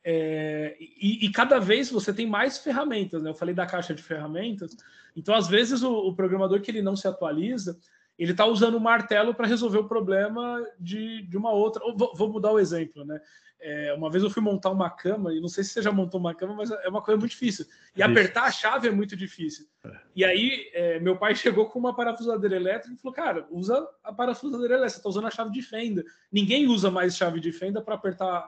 É, 0.02 0.76
e, 0.80 1.26
e, 1.26 1.30
cada 1.30 1.58
vez 1.58 1.90
você 1.90 2.12
tem 2.12 2.26
mais 2.26 2.58
ferramentas. 2.58 3.22
Né? 3.22 3.30
Eu 3.30 3.34
falei 3.34 3.54
da 3.54 3.66
caixa 3.66 3.94
de 3.94 4.02
ferramentas. 4.02 4.74
Então, 5.14 5.34
às 5.34 5.46
vezes, 5.46 5.82
o, 5.82 5.92
o 5.92 6.14
programador 6.14 6.60
que 6.60 6.70
ele 6.70 6.80
não 6.80 6.96
se 6.96 7.06
atualiza, 7.06 7.78
ele 8.22 8.32
está 8.32 8.44
usando 8.44 8.74
o 8.74 8.80
martelo 8.80 9.34
para 9.34 9.46
resolver 9.46 9.78
o 9.78 9.88
problema 9.88 10.62
de, 10.78 11.22
de 11.22 11.38
uma 11.38 11.52
outra. 11.52 11.82
Vou, 11.96 12.14
vou, 12.14 12.30
mudar 12.30 12.52
o 12.52 12.58
exemplo, 12.58 13.02
né? 13.02 13.18
É, 13.58 13.94
uma 13.94 14.10
vez 14.10 14.22
eu 14.22 14.28
fui 14.28 14.42
montar 14.42 14.70
uma 14.70 14.90
cama, 14.90 15.32
e 15.32 15.40
não 15.40 15.48
sei 15.48 15.64
se 15.64 15.70
você 15.70 15.82
já 15.82 15.90
montou 15.90 16.20
uma 16.20 16.34
cama, 16.34 16.54
mas 16.54 16.70
é 16.70 16.88
uma 16.88 17.00
coisa 17.00 17.18
muito 17.18 17.30
difícil. 17.30 17.64
E 17.96 18.02
apertar 18.02 18.44
a 18.44 18.50
chave 18.50 18.88
é 18.88 18.90
muito 18.90 19.16
difícil. 19.16 19.66
É. 19.84 19.90
E 20.16 20.24
aí, 20.24 20.70
é, 20.74 21.00
meu 21.00 21.16
pai 21.16 21.34
chegou 21.34 21.70
com 21.70 21.78
uma 21.78 21.96
parafusadeira 21.96 22.56
elétrica 22.56 22.94
e 22.94 22.98
falou: 22.98 23.14
Cara, 23.14 23.46
usa 23.50 23.88
a 24.04 24.12
parafusadeira 24.12 24.74
elétrica, 24.74 24.90
você 24.90 24.98
está 24.98 25.08
usando 25.08 25.26
a 25.26 25.30
chave 25.30 25.50
de 25.50 25.62
fenda. 25.62 26.04
Ninguém 26.30 26.68
usa 26.68 26.90
mais 26.90 27.16
chave 27.16 27.40
de 27.40 27.52
fenda 27.52 27.80
para 27.80 27.94
apertar 27.94 28.46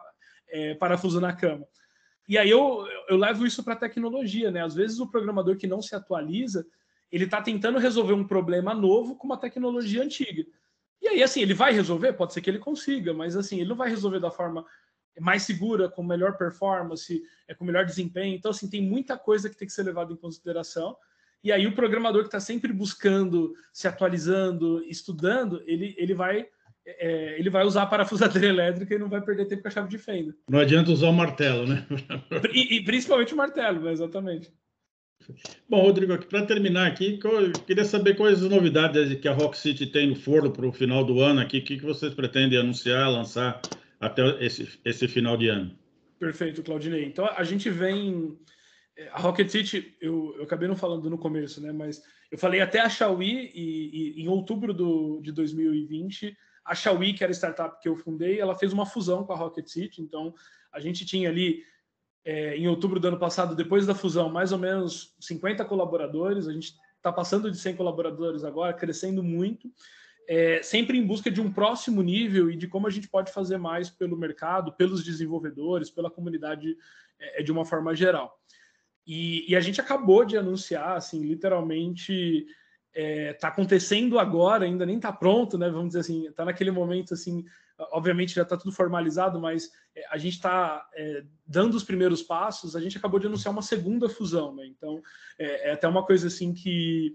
é, 0.50 0.74
parafuso 0.74 1.18
na 1.18 1.32
cama. 1.32 1.66
E 2.28 2.36
aí 2.36 2.50
eu, 2.50 2.86
eu 3.08 3.16
levo 3.16 3.46
isso 3.46 3.64
para 3.64 3.72
a 3.72 3.78
tecnologia, 3.78 4.50
né? 4.50 4.62
Às 4.62 4.74
vezes 4.74 5.00
o 5.00 5.10
programador 5.10 5.56
que 5.56 5.66
não 5.66 5.80
se 5.80 5.94
atualiza, 5.94 6.66
ele 7.12 7.24
está 7.24 7.42
tentando 7.42 7.78
resolver 7.78 8.14
um 8.14 8.26
problema 8.26 8.74
novo 8.74 9.14
com 9.16 9.26
uma 9.26 9.36
tecnologia 9.36 10.02
antiga. 10.02 10.44
E 11.00 11.08
aí, 11.08 11.22
assim, 11.22 11.42
ele 11.42 11.52
vai 11.52 11.72
resolver? 11.72 12.14
Pode 12.14 12.32
ser 12.32 12.40
que 12.40 12.48
ele 12.48 12.58
consiga, 12.58 13.12
mas 13.12 13.36
assim, 13.36 13.60
ele 13.60 13.68
não 13.68 13.76
vai 13.76 13.90
resolver 13.90 14.18
da 14.18 14.30
forma 14.30 14.64
mais 15.20 15.42
segura, 15.42 15.90
com 15.90 16.02
melhor 16.02 16.38
performance, 16.38 17.22
é, 17.46 17.54
com 17.54 17.64
melhor 17.64 17.84
desempenho. 17.84 18.34
Então, 18.34 18.50
assim, 18.50 18.70
tem 18.70 18.80
muita 18.80 19.18
coisa 19.18 19.50
que 19.50 19.56
tem 19.56 19.68
que 19.68 19.74
ser 19.74 19.82
levada 19.82 20.12
em 20.12 20.16
consideração. 20.16 20.96
E 21.44 21.52
aí, 21.52 21.66
o 21.66 21.74
programador 21.74 22.22
que 22.22 22.28
está 22.28 22.40
sempre 22.40 22.72
buscando, 22.72 23.52
se 23.72 23.86
atualizando, 23.86 24.82
estudando, 24.86 25.62
ele, 25.66 25.94
ele 25.98 26.14
vai. 26.14 26.46
É, 26.84 27.38
ele 27.38 27.48
vai 27.48 27.64
usar 27.64 27.82
a 27.82 27.86
parafusadeira 27.86 28.48
elétrica 28.48 28.92
e 28.92 28.98
não 28.98 29.08
vai 29.08 29.20
perder 29.20 29.46
tempo 29.46 29.62
com 29.62 29.68
a 29.68 29.70
chave 29.70 29.88
de 29.88 29.98
fenda. 29.98 30.34
Não 30.48 30.58
adianta 30.58 30.90
usar 30.90 31.10
o 31.10 31.12
martelo, 31.12 31.64
né? 31.64 31.86
e, 32.52 32.76
e 32.76 32.84
principalmente 32.84 33.32
o 33.32 33.36
martelo, 33.36 33.82
né? 33.82 33.92
exatamente. 33.92 34.52
Bom, 35.68 35.82
Rodrigo, 35.82 36.16
para 36.26 36.46
terminar 36.46 36.86
aqui, 36.86 37.18
eu 37.22 37.52
queria 37.66 37.84
saber 37.84 38.16
quais 38.16 38.42
as 38.42 38.50
novidades 38.50 39.18
que 39.20 39.28
a 39.28 39.32
Rock 39.32 39.56
City 39.56 39.86
tem 39.86 40.08
no 40.08 40.16
forno 40.16 40.50
para 40.50 40.66
o 40.66 40.72
final 40.72 41.04
do 41.04 41.20
ano 41.20 41.40
aqui, 41.40 41.58
o 41.58 41.62
que, 41.62 41.76
vocês 41.78 42.14
pretendem 42.14 42.58
anunciar, 42.58 43.10
lançar 43.10 43.60
até 44.00 44.22
esse, 44.44 44.68
esse 44.84 45.08
final 45.08 45.36
de 45.36 45.48
ano. 45.48 45.76
Perfeito, 46.18 46.62
Claudinei. 46.62 47.04
Então, 47.04 47.26
a 47.26 47.44
gente 47.44 47.70
vem... 47.70 48.38
É, 48.96 49.08
a 49.08 49.18
Rocket 49.18 49.48
City, 49.48 49.94
eu, 50.00 50.34
eu 50.36 50.44
acabei 50.44 50.68
não 50.68 50.76
falando 50.76 51.08
no 51.08 51.16
começo, 51.16 51.62
né? 51.62 51.72
Mas 51.72 52.02
eu 52.30 52.36
falei 52.36 52.60
até 52.60 52.80
a 52.80 52.88
Xiaomi 52.88 53.50
e, 53.54 54.14
e 54.16 54.22
em 54.22 54.28
outubro 54.28 54.74
do, 54.74 55.20
de 55.22 55.32
2020, 55.32 56.36
a 56.64 56.74
Xiaomi, 56.74 57.14
que 57.14 57.24
era 57.24 57.32
a 57.32 57.34
startup 57.34 57.80
que 57.80 57.88
eu 57.88 57.96
fundei, 57.96 58.38
ela 58.38 58.54
fez 58.54 58.72
uma 58.72 58.86
fusão 58.86 59.24
com 59.24 59.32
a 59.32 59.36
Rocket 59.36 59.66
City. 59.66 60.00
Então, 60.00 60.34
a 60.72 60.80
gente 60.80 61.04
tinha 61.04 61.28
ali 61.28 61.64
é, 62.24 62.56
em 62.56 62.68
outubro 62.68 63.00
do 63.00 63.08
ano 63.08 63.18
passado, 63.18 63.54
depois 63.54 63.86
da 63.86 63.94
fusão, 63.94 64.28
mais 64.28 64.52
ou 64.52 64.58
menos 64.58 65.14
50 65.20 65.64
colaboradores. 65.64 66.46
A 66.46 66.52
gente 66.52 66.74
está 66.96 67.12
passando 67.12 67.50
de 67.50 67.58
100 67.58 67.76
colaboradores 67.76 68.44
agora, 68.44 68.72
crescendo 68.72 69.22
muito, 69.22 69.70
é, 70.28 70.62
sempre 70.62 70.96
em 70.96 71.04
busca 71.04 71.30
de 71.30 71.40
um 71.40 71.52
próximo 71.52 72.00
nível 72.00 72.50
e 72.50 72.56
de 72.56 72.68
como 72.68 72.86
a 72.86 72.90
gente 72.90 73.08
pode 73.08 73.32
fazer 73.32 73.58
mais 73.58 73.90
pelo 73.90 74.16
mercado, 74.16 74.72
pelos 74.72 75.02
desenvolvedores, 75.04 75.90
pela 75.90 76.10
comunidade 76.10 76.76
é, 77.18 77.42
de 77.42 77.50
uma 77.50 77.64
forma 77.64 77.94
geral. 77.94 78.38
E, 79.04 79.50
e, 79.50 79.56
a 79.56 79.60
gente 79.60 79.80
acabou 79.80 80.24
de 80.24 80.36
anunciar, 80.36 80.96
assim, 80.96 81.24
literalmente 81.24 82.46
está 82.94 83.02
é, 83.02 83.32
tá 83.32 83.48
acontecendo 83.48 84.18
agora, 84.18 84.64
ainda 84.64 84.86
nem 84.86 84.96
está 84.96 85.10
pronto, 85.12 85.58
né? 85.58 85.68
Vamos 85.68 85.88
dizer 85.88 86.00
assim, 86.00 86.26
está 86.28 86.44
naquele 86.44 86.70
momento 86.70 87.14
assim, 87.14 87.44
obviamente 87.90 88.34
já 88.34 88.42
está 88.42 88.56
tudo 88.56 88.72
formalizado, 88.72 89.40
mas 89.40 89.70
é, 89.94 90.06
a 90.10 90.18
gente 90.18 90.34
está 90.34 90.88
é, 90.94 91.24
dando 91.46 91.74
os 91.74 91.84
primeiros 91.84 92.22
passos. 92.22 92.76
A 92.76 92.80
gente 92.80 92.96
acabou 92.98 93.18
de 93.18 93.26
anunciar 93.26 93.52
uma 93.52 93.62
segunda 93.62 94.08
fusão, 94.08 94.54
né? 94.54 94.66
Então 94.66 95.02
é, 95.38 95.70
é 95.70 95.72
até 95.72 95.88
uma 95.88 96.04
coisa 96.04 96.28
assim 96.28 96.52
que 96.52 97.14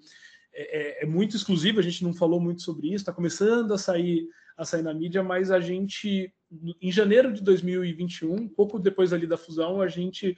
é, 0.53 1.01
é, 1.01 1.03
é 1.03 1.05
muito 1.05 1.35
exclusiva. 1.35 1.79
A 1.79 1.83
gente 1.83 2.03
não 2.03 2.13
falou 2.13 2.39
muito 2.39 2.61
sobre 2.61 2.87
isso. 2.87 2.97
Está 2.97 3.13
começando 3.13 3.73
a 3.73 3.77
sair 3.77 4.27
a 4.57 4.65
sair 4.65 4.81
na 4.81 4.93
mídia, 4.93 5.21
mas 5.21 5.51
a 5.51 5.59
gente 5.59 6.33
em 6.81 6.91
janeiro 6.91 7.31
de 7.31 7.43
2021, 7.43 8.47
pouco 8.47 8.79
depois 8.79 9.13
ali 9.13 9.27
da 9.27 9.37
fusão, 9.37 9.81
a 9.81 9.87
gente 9.87 10.35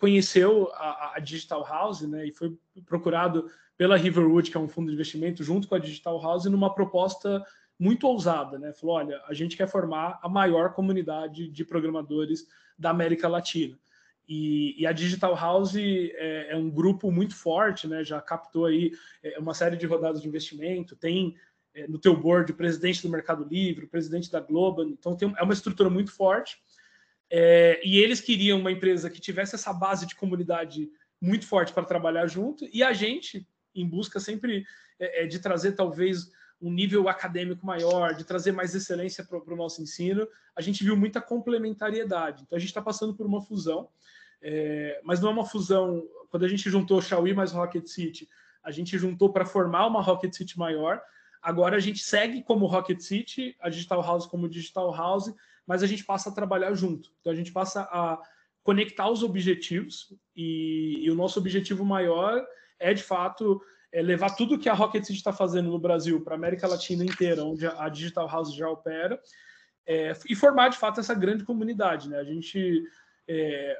conheceu 0.00 0.68
a, 0.72 1.12
a 1.16 1.20
Digital 1.20 1.62
House, 1.62 2.00
né? 2.00 2.26
E 2.26 2.32
foi 2.32 2.56
procurado 2.86 3.48
pela 3.78 3.96
Riverwood, 3.96 4.50
que 4.50 4.56
é 4.56 4.60
um 4.60 4.68
fundo 4.68 4.88
de 4.88 4.94
investimento, 4.94 5.44
junto 5.44 5.68
com 5.68 5.76
a 5.76 5.78
Digital 5.78 6.20
House, 6.20 6.46
numa 6.46 6.74
proposta 6.74 7.44
muito 7.78 8.06
ousada, 8.06 8.58
né? 8.58 8.72
Falou: 8.72 8.96
olha, 8.96 9.22
a 9.26 9.34
gente 9.34 9.56
quer 9.56 9.68
formar 9.68 10.18
a 10.22 10.28
maior 10.28 10.72
comunidade 10.72 11.48
de 11.48 11.64
programadores 11.64 12.46
da 12.78 12.90
América 12.90 13.28
Latina. 13.28 13.78
E, 14.28 14.74
e 14.78 14.86
a 14.86 14.92
Digital 14.92 15.34
House 15.34 15.76
é, 15.76 16.48
é, 16.50 16.56
um 16.56 16.68
grupo 16.68 17.10
muito 17.10 17.34
forte, 17.34 17.86
né? 17.86 18.04
Já 18.04 18.20
captou 18.20 18.66
aí 18.66 18.92
é, 19.22 19.38
uma 19.38 19.54
série 19.54 19.76
de 19.76 19.86
rodadas 19.86 20.20
de 20.20 20.28
investimento, 20.28 20.94
tem 20.94 21.36
é, 21.74 21.86
no 21.86 21.98
teu 21.98 22.16
board 22.16 22.52
o 22.52 22.56
presidente 22.56 23.00
do 23.02 23.08
Mercado 23.08 23.46
Livre, 23.48 23.86
o 23.86 23.88
presidente 23.88 24.30
da 24.30 24.40
Global, 24.40 24.84
então 24.84 25.16
tem, 25.16 25.32
é 25.36 25.42
uma 25.42 25.54
estrutura 25.54 25.88
muito 25.88 26.12
forte. 26.12 26.58
É, 27.30 27.80
e 27.84 27.98
eles 27.98 28.20
queriam 28.20 28.58
uma 28.58 28.72
empresa 28.72 29.08
que 29.08 29.20
tivesse 29.20 29.54
essa 29.54 29.72
base 29.72 30.06
de 30.06 30.14
comunidade 30.14 30.90
muito 31.20 31.46
forte 31.46 31.72
para 31.72 31.84
trabalhar 31.84 32.26
junto, 32.26 32.68
e 32.72 32.82
a 32.82 32.92
gente, 32.92 33.46
em 33.74 33.86
busca 33.86 34.20
sempre 34.20 34.64
é, 34.98 35.24
é, 35.24 35.26
de 35.26 35.38
trazer 35.38 35.72
talvez 35.72 36.30
um 36.60 36.72
nível 36.72 37.08
acadêmico 37.08 37.64
maior, 37.64 38.14
de 38.14 38.24
trazer 38.24 38.52
mais 38.52 38.74
excelência 38.74 39.24
para 39.24 39.38
o 39.38 39.56
nosso 39.56 39.80
ensino, 39.82 40.26
a 40.56 40.60
gente 40.60 40.82
viu 40.82 40.96
muita 40.96 41.20
complementariedade. 41.20 42.42
Então 42.42 42.56
a 42.56 42.58
gente 42.58 42.70
está 42.70 42.82
passando 42.82 43.14
por 43.14 43.26
uma 43.26 43.40
fusão, 43.40 43.88
é, 44.42 45.00
mas 45.04 45.20
não 45.20 45.30
é 45.30 45.32
uma 45.32 45.46
fusão. 45.46 46.04
Quando 46.30 46.44
a 46.44 46.48
gente 46.48 46.68
juntou 46.68 47.00
Xiaomi 47.00 47.32
mais 47.32 47.52
Rocket 47.52 47.86
City, 47.86 48.28
a 48.62 48.70
gente 48.70 48.98
juntou 48.98 49.32
para 49.32 49.46
formar 49.46 49.86
uma 49.86 50.02
Rocket 50.02 50.34
City 50.34 50.58
maior. 50.58 51.00
Agora 51.40 51.76
a 51.76 51.80
gente 51.80 52.00
segue 52.00 52.42
como 52.42 52.66
Rocket 52.66 53.00
City, 53.00 53.56
a 53.60 53.68
Digital 53.68 54.02
House 54.02 54.26
como 54.26 54.48
Digital 54.48 54.92
House, 54.92 55.32
mas 55.66 55.82
a 55.82 55.86
gente 55.86 56.04
passa 56.04 56.30
a 56.30 56.32
trabalhar 56.32 56.74
junto. 56.74 57.12
Então 57.20 57.32
a 57.32 57.36
gente 57.36 57.52
passa 57.52 57.82
a 57.82 58.20
conectar 58.64 59.08
os 59.08 59.22
objetivos 59.22 60.12
e, 60.36 60.98
e 61.04 61.10
o 61.10 61.14
nosso 61.14 61.38
objetivo 61.38 61.84
maior 61.84 62.44
é 62.78 62.92
de 62.92 63.02
fato 63.02 63.62
é 63.92 64.02
levar 64.02 64.30
tudo 64.30 64.58
que 64.58 64.68
a 64.68 64.74
Rocket 64.74 65.04
City 65.04 65.18
está 65.18 65.32
fazendo 65.32 65.70
no 65.70 65.78
Brasil 65.78 66.20
para 66.20 66.34
a 66.34 66.36
América 66.36 66.68
Latina 66.68 67.04
inteira, 67.04 67.44
onde 67.44 67.66
a 67.66 67.88
Digital 67.88 68.28
House 68.28 68.54
já 68.54 68.68
opera, 68.68 69.18
é, 69.86 70.12
e 70.28 70.36
formar 70.36 70.68
de 70.68 70.76
fato 70.76 71.00
essa 71.00 71.14
grande 71.14 71.44
comunidade. 71.44 72.10
Né? 72.10 72.18
A 72.18 72.24
gente 72.24 72.58
está 72.58 72.84
é, 73.28 73.76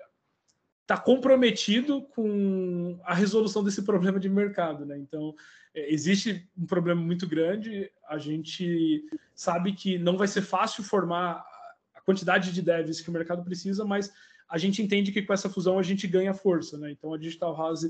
tá 0.87 0.97
comprometido 0.97 2.03
com 2.03 2.99
a 3.05 3.13
resolução 3.13 3.63
desse 3.63 3.83
problema 3.83 4.19
de 4.19 4.29
mercado. 4.31 4.87
Né? 4.87 4.97
Então, 4.99 5.35
é, 5.75 5.93
existe 5.93 6.49
um 6.57 6.65
problema 6.65 7.01
muito 7.01 7.29
grande, 7.29 7.91
a 8.09 8.17
gente 8.17 9.05
sabe 9.35 9.73
que 9.73 9.99
não 9.99 10.17
vai 10.17 10.27
ser 10.27 10.43
fácil 10.43 10.83
formar 10.83 11.45
a 11.95 12.01
quantidade 12.01 12.53
de 12.53 12.63
devs 12.63 13.03
que 13.03 13.11
o 13.11 13.13
mercado 13.13 13.45
precisa, 13.45 13.85
mas 13.85 14.11
a 14.49 14.57
gente 14.57 14.81
entende 14.81 15.13
que 15.13 15.21
com 15.21 15.35
essa 15.35 15.51
fusão 15.51 15.79
a 15.79 15.83
gente 15.83 16.07
ganha 16.07 16.33
força. 16.33 16.79
Né? 16.79 16.91
Então, 16.93 17.13
a 17.13 17.19
Digital 17.19 17.55
House 17.55 17.87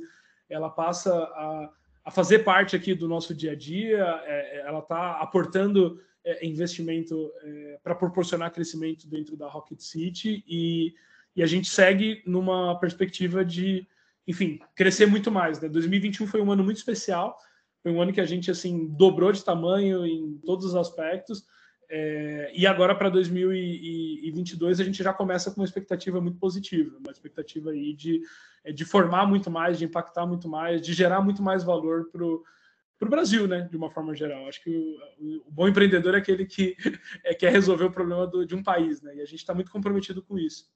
ela 0.50 0.68
passa 0.68 1.14
a, 1.14 1.70
a 2.09 2.11
fazer 2.11 2.38
parte 2.38 2.75
aqui 2.75 2.94
do 2.94 3.07
nosso 3.07 3.35
dia 3.35 3.53
a 3.53 3.55
dia, 3.55 4.03
é, 4.25 4.61
é 4.61 4.66
ela 4.66 4.79
está 4.79 5.21
aportando 5.21 6.01
é, 6.25 6.47
investimento 6.47 7.31
é, 7.42 7.79
para 7.83 7.94
proporcionar 7.94 8.51
crescimento 8.51 9.07
dentro 9.07 9.37
da 9.37 9.47
Rocket 9.47 9.79
City 9.79 10.42
e, 10.49 10.94
e, 11.37 11.42
a 11.42 11.47
gente 11.47 11.68
segue 11.68 12.23
numa 12.25 12.81
perspectiva 12.81 13.44
de, 13.44 13.87
enfim, 14.27 14.59
crescer 14.75 15.05
muito 15.05 15.31
mais. 15.31 15.61
Né? 15.61 15.68
2021 15.68 16.27
foi 16.27 16.40
um 16.40 16.51
ano 16.51 16.64
muito 16.64 16.79
especial, 16.79 17.37
foi 17.83 17.92
um 17.92 18.01
ano 18.01 18.11
que 18.11 18.23
a 18.23 18.27
gente 18.27 18.51
assim 18.51 18.87
dobrou 18.87 19.31
de 19.31 19.44
tamanho 19.44 20.07
em 20.07 20.38
todos 20.47 20.64
os 20.64 20.75
aspectos. 20.75 21.44
É, 21.90 22.53
e 22.55 22.66
agora 22.66 22.94
para 22.94 23.09
2022 23.09 24.79
a 24.79 24.85
gente 24.85 25.03
já 25.03 25.12
começa 25.12 25.51
com 25.51 25.61
uma 25.61 25.64
expectativa 25.64 26.20
muito 26.20 26.38
positiva, 26.38 26.98
uma 26.98 27.11
expectativa 27.11 27.70
aí 27.70 27.94
de, 27.94 28.20
é, 28.62 28.72
de 28.72 28.85
formar 28.85 29.27
muito 29.27 29.51
mais, 29.51 29.79
de 29.79 29.87
impactar 29.87 30.27
muito 30.27 30.48
mais, 30.48 30.83
de 30.83 30.92
gerar 30.92 31.22
muito 31.22 31.42
mais 31.42 31.64
valor 31.64 32.11
para 32.11 32.24
o 32.27 33.11
Brasil, 33.11 33.48
né? 33.48 33.66
De 33.70 33.77
uma 33.77 33.90
forma 33.90 34.14
geral. 34.14 34.46
Acho 34.46 34.62
que 34.62 34.70
o, 34.70 35.42
o 35.46 35.51
bom 35.51 35.66
empreendedor 35.66 36.14
é 36.14 36.18
aquele 36.18 36.44
que 36.44 36.77
é, 37.24 37.33
quer 37.33 37.51
resolver 37.51 37.85
o 37.85 37.90
problema 37.90 38.27
do, 38.27 38.44
de 38.44 38.55
um 38.55 38.62
país, 38.62 39.01
né? 39.01 39.16
E 39.16 39.22
a 39.22 39.27
gente 39.27 39.38
está 39.38 39.55
muito 39.55 39.70
comprometido 39.70 40.20
com 40.20 40.38
isso. 40.38 40.66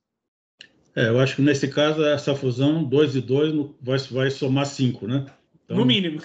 É, 0.97 1.09
eu 1.09 1.21
acho 1.21 1.37
que 1.37 1.43
nesse 1.43 1.69
caso, 1.69 2.03
essa 2.05 2.35
fusão, 2.35 2.85
2 2.85 3.17
e 3.17 3.21
2 3.21 3.55
vai, 3.83 3.99
vai 3.99 4.31
somar 4.31 4.67
5, 4.67 5.07
né? 5.07 5.27
Então... 5.65 5.77
No 5.77 5.85
mínimo. 5.85 6.21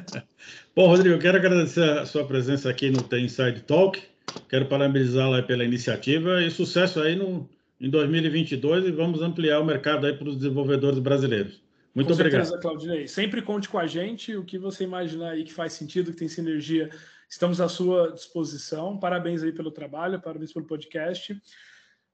Bom, 0.74 0.86
Rodrigo, 0.86 1.16
eu 1.16 1.18
quero 1.18 1.36
agradecer 1.36 1.82
a 1.98 2.06
sua 2.06 2.26
presença 2.26 2.68
aqui 2.70 2.90
no 2.90 3.02
The 3.02 3.20
Inside 3.20 3.62
Talk. 3.62 4.11
Quero 4.48 4.66
parabenizá-la 4.66 5.42
pela 5.42 5.64
iniciativa 5.64 6.42
e 6.42 6.50
sucesso 6.50 7.00
aí 7.00 7.16
no, 7.16 7.48
em 7.80 7.90
2022 7.90 8.86
e 8.86 8.90
vamos 8.90 9.22
ampliar 9.22 9.60
o 9.60 9.64
mercado 9.64 10.06
aí 10.06 10.12
para 10.12 10.28
os 10.28 10.36
desenvolvedores 10.36 10.98
brasileiros. 10.98 11.60
Muito 11.94 12.08
com 12.08 12.14
obrigado. 12.14 12.44
Certeza, 12.44 12.60
Claudinei. 12.60 13.06
Sempre 13.06 13.42
conte 13.42 13.68
com 13.68 13.78
a 13.78 13.86
gente. 13.86 14.34
O 14.36 14.44
que 14.44 14.58
você 14.58 14.84
imaginar 14.84 15.30
aí 15.30 15.44
que 15.44 15.52
faz 15.52 15.74
sentido, 15.74 16.10
que 16.12 16.18
tem 16.18 16.28
sinergia, 16.28 16.90
estamos 17.28 17.60
à 17.60 17.68
sua 17.68 18.12
disposição. 18.12 18.98
Parabéns 18.98 19.42
aí 19.42 19.52
pelo 19.52 19.70
trabalho, 19.70 20.20
parabéns 20.20 20.52
pelo 20.52 20.64
podcast. 20.64 21.36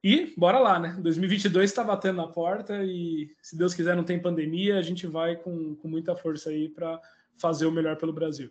E 0.03 0.33
bora 0.37 0.59
lá, 0.59 0.79
né? 0.79 0.97
2022 1.01 1.71
está 1.71 1.83
batendo 1.83 2.17
na 2.17 2.29
porta 2.29 2.85
e, 2.85 3.31
se 3.43 3.57
Deus 3.57 3.75
quiser, 3.75 3.97
não 3.97 4.05
tem 4.05 4.21
pandemia, 4.21 4.79
a 4.79 4.83
gente 4.83 5.07
vai 5.07 5.37
com, 5.37 5.75
com 5.75 5.89
muita 5.89 6.15
força 6.15 6.51
aí 6.51 6.69
para 6.69 7.01
fazer 7.37 7.67
o 7.67 7.73
melhor 7.73 7.97
pelo 7.97 8.13
Brasil. 8.13 8.51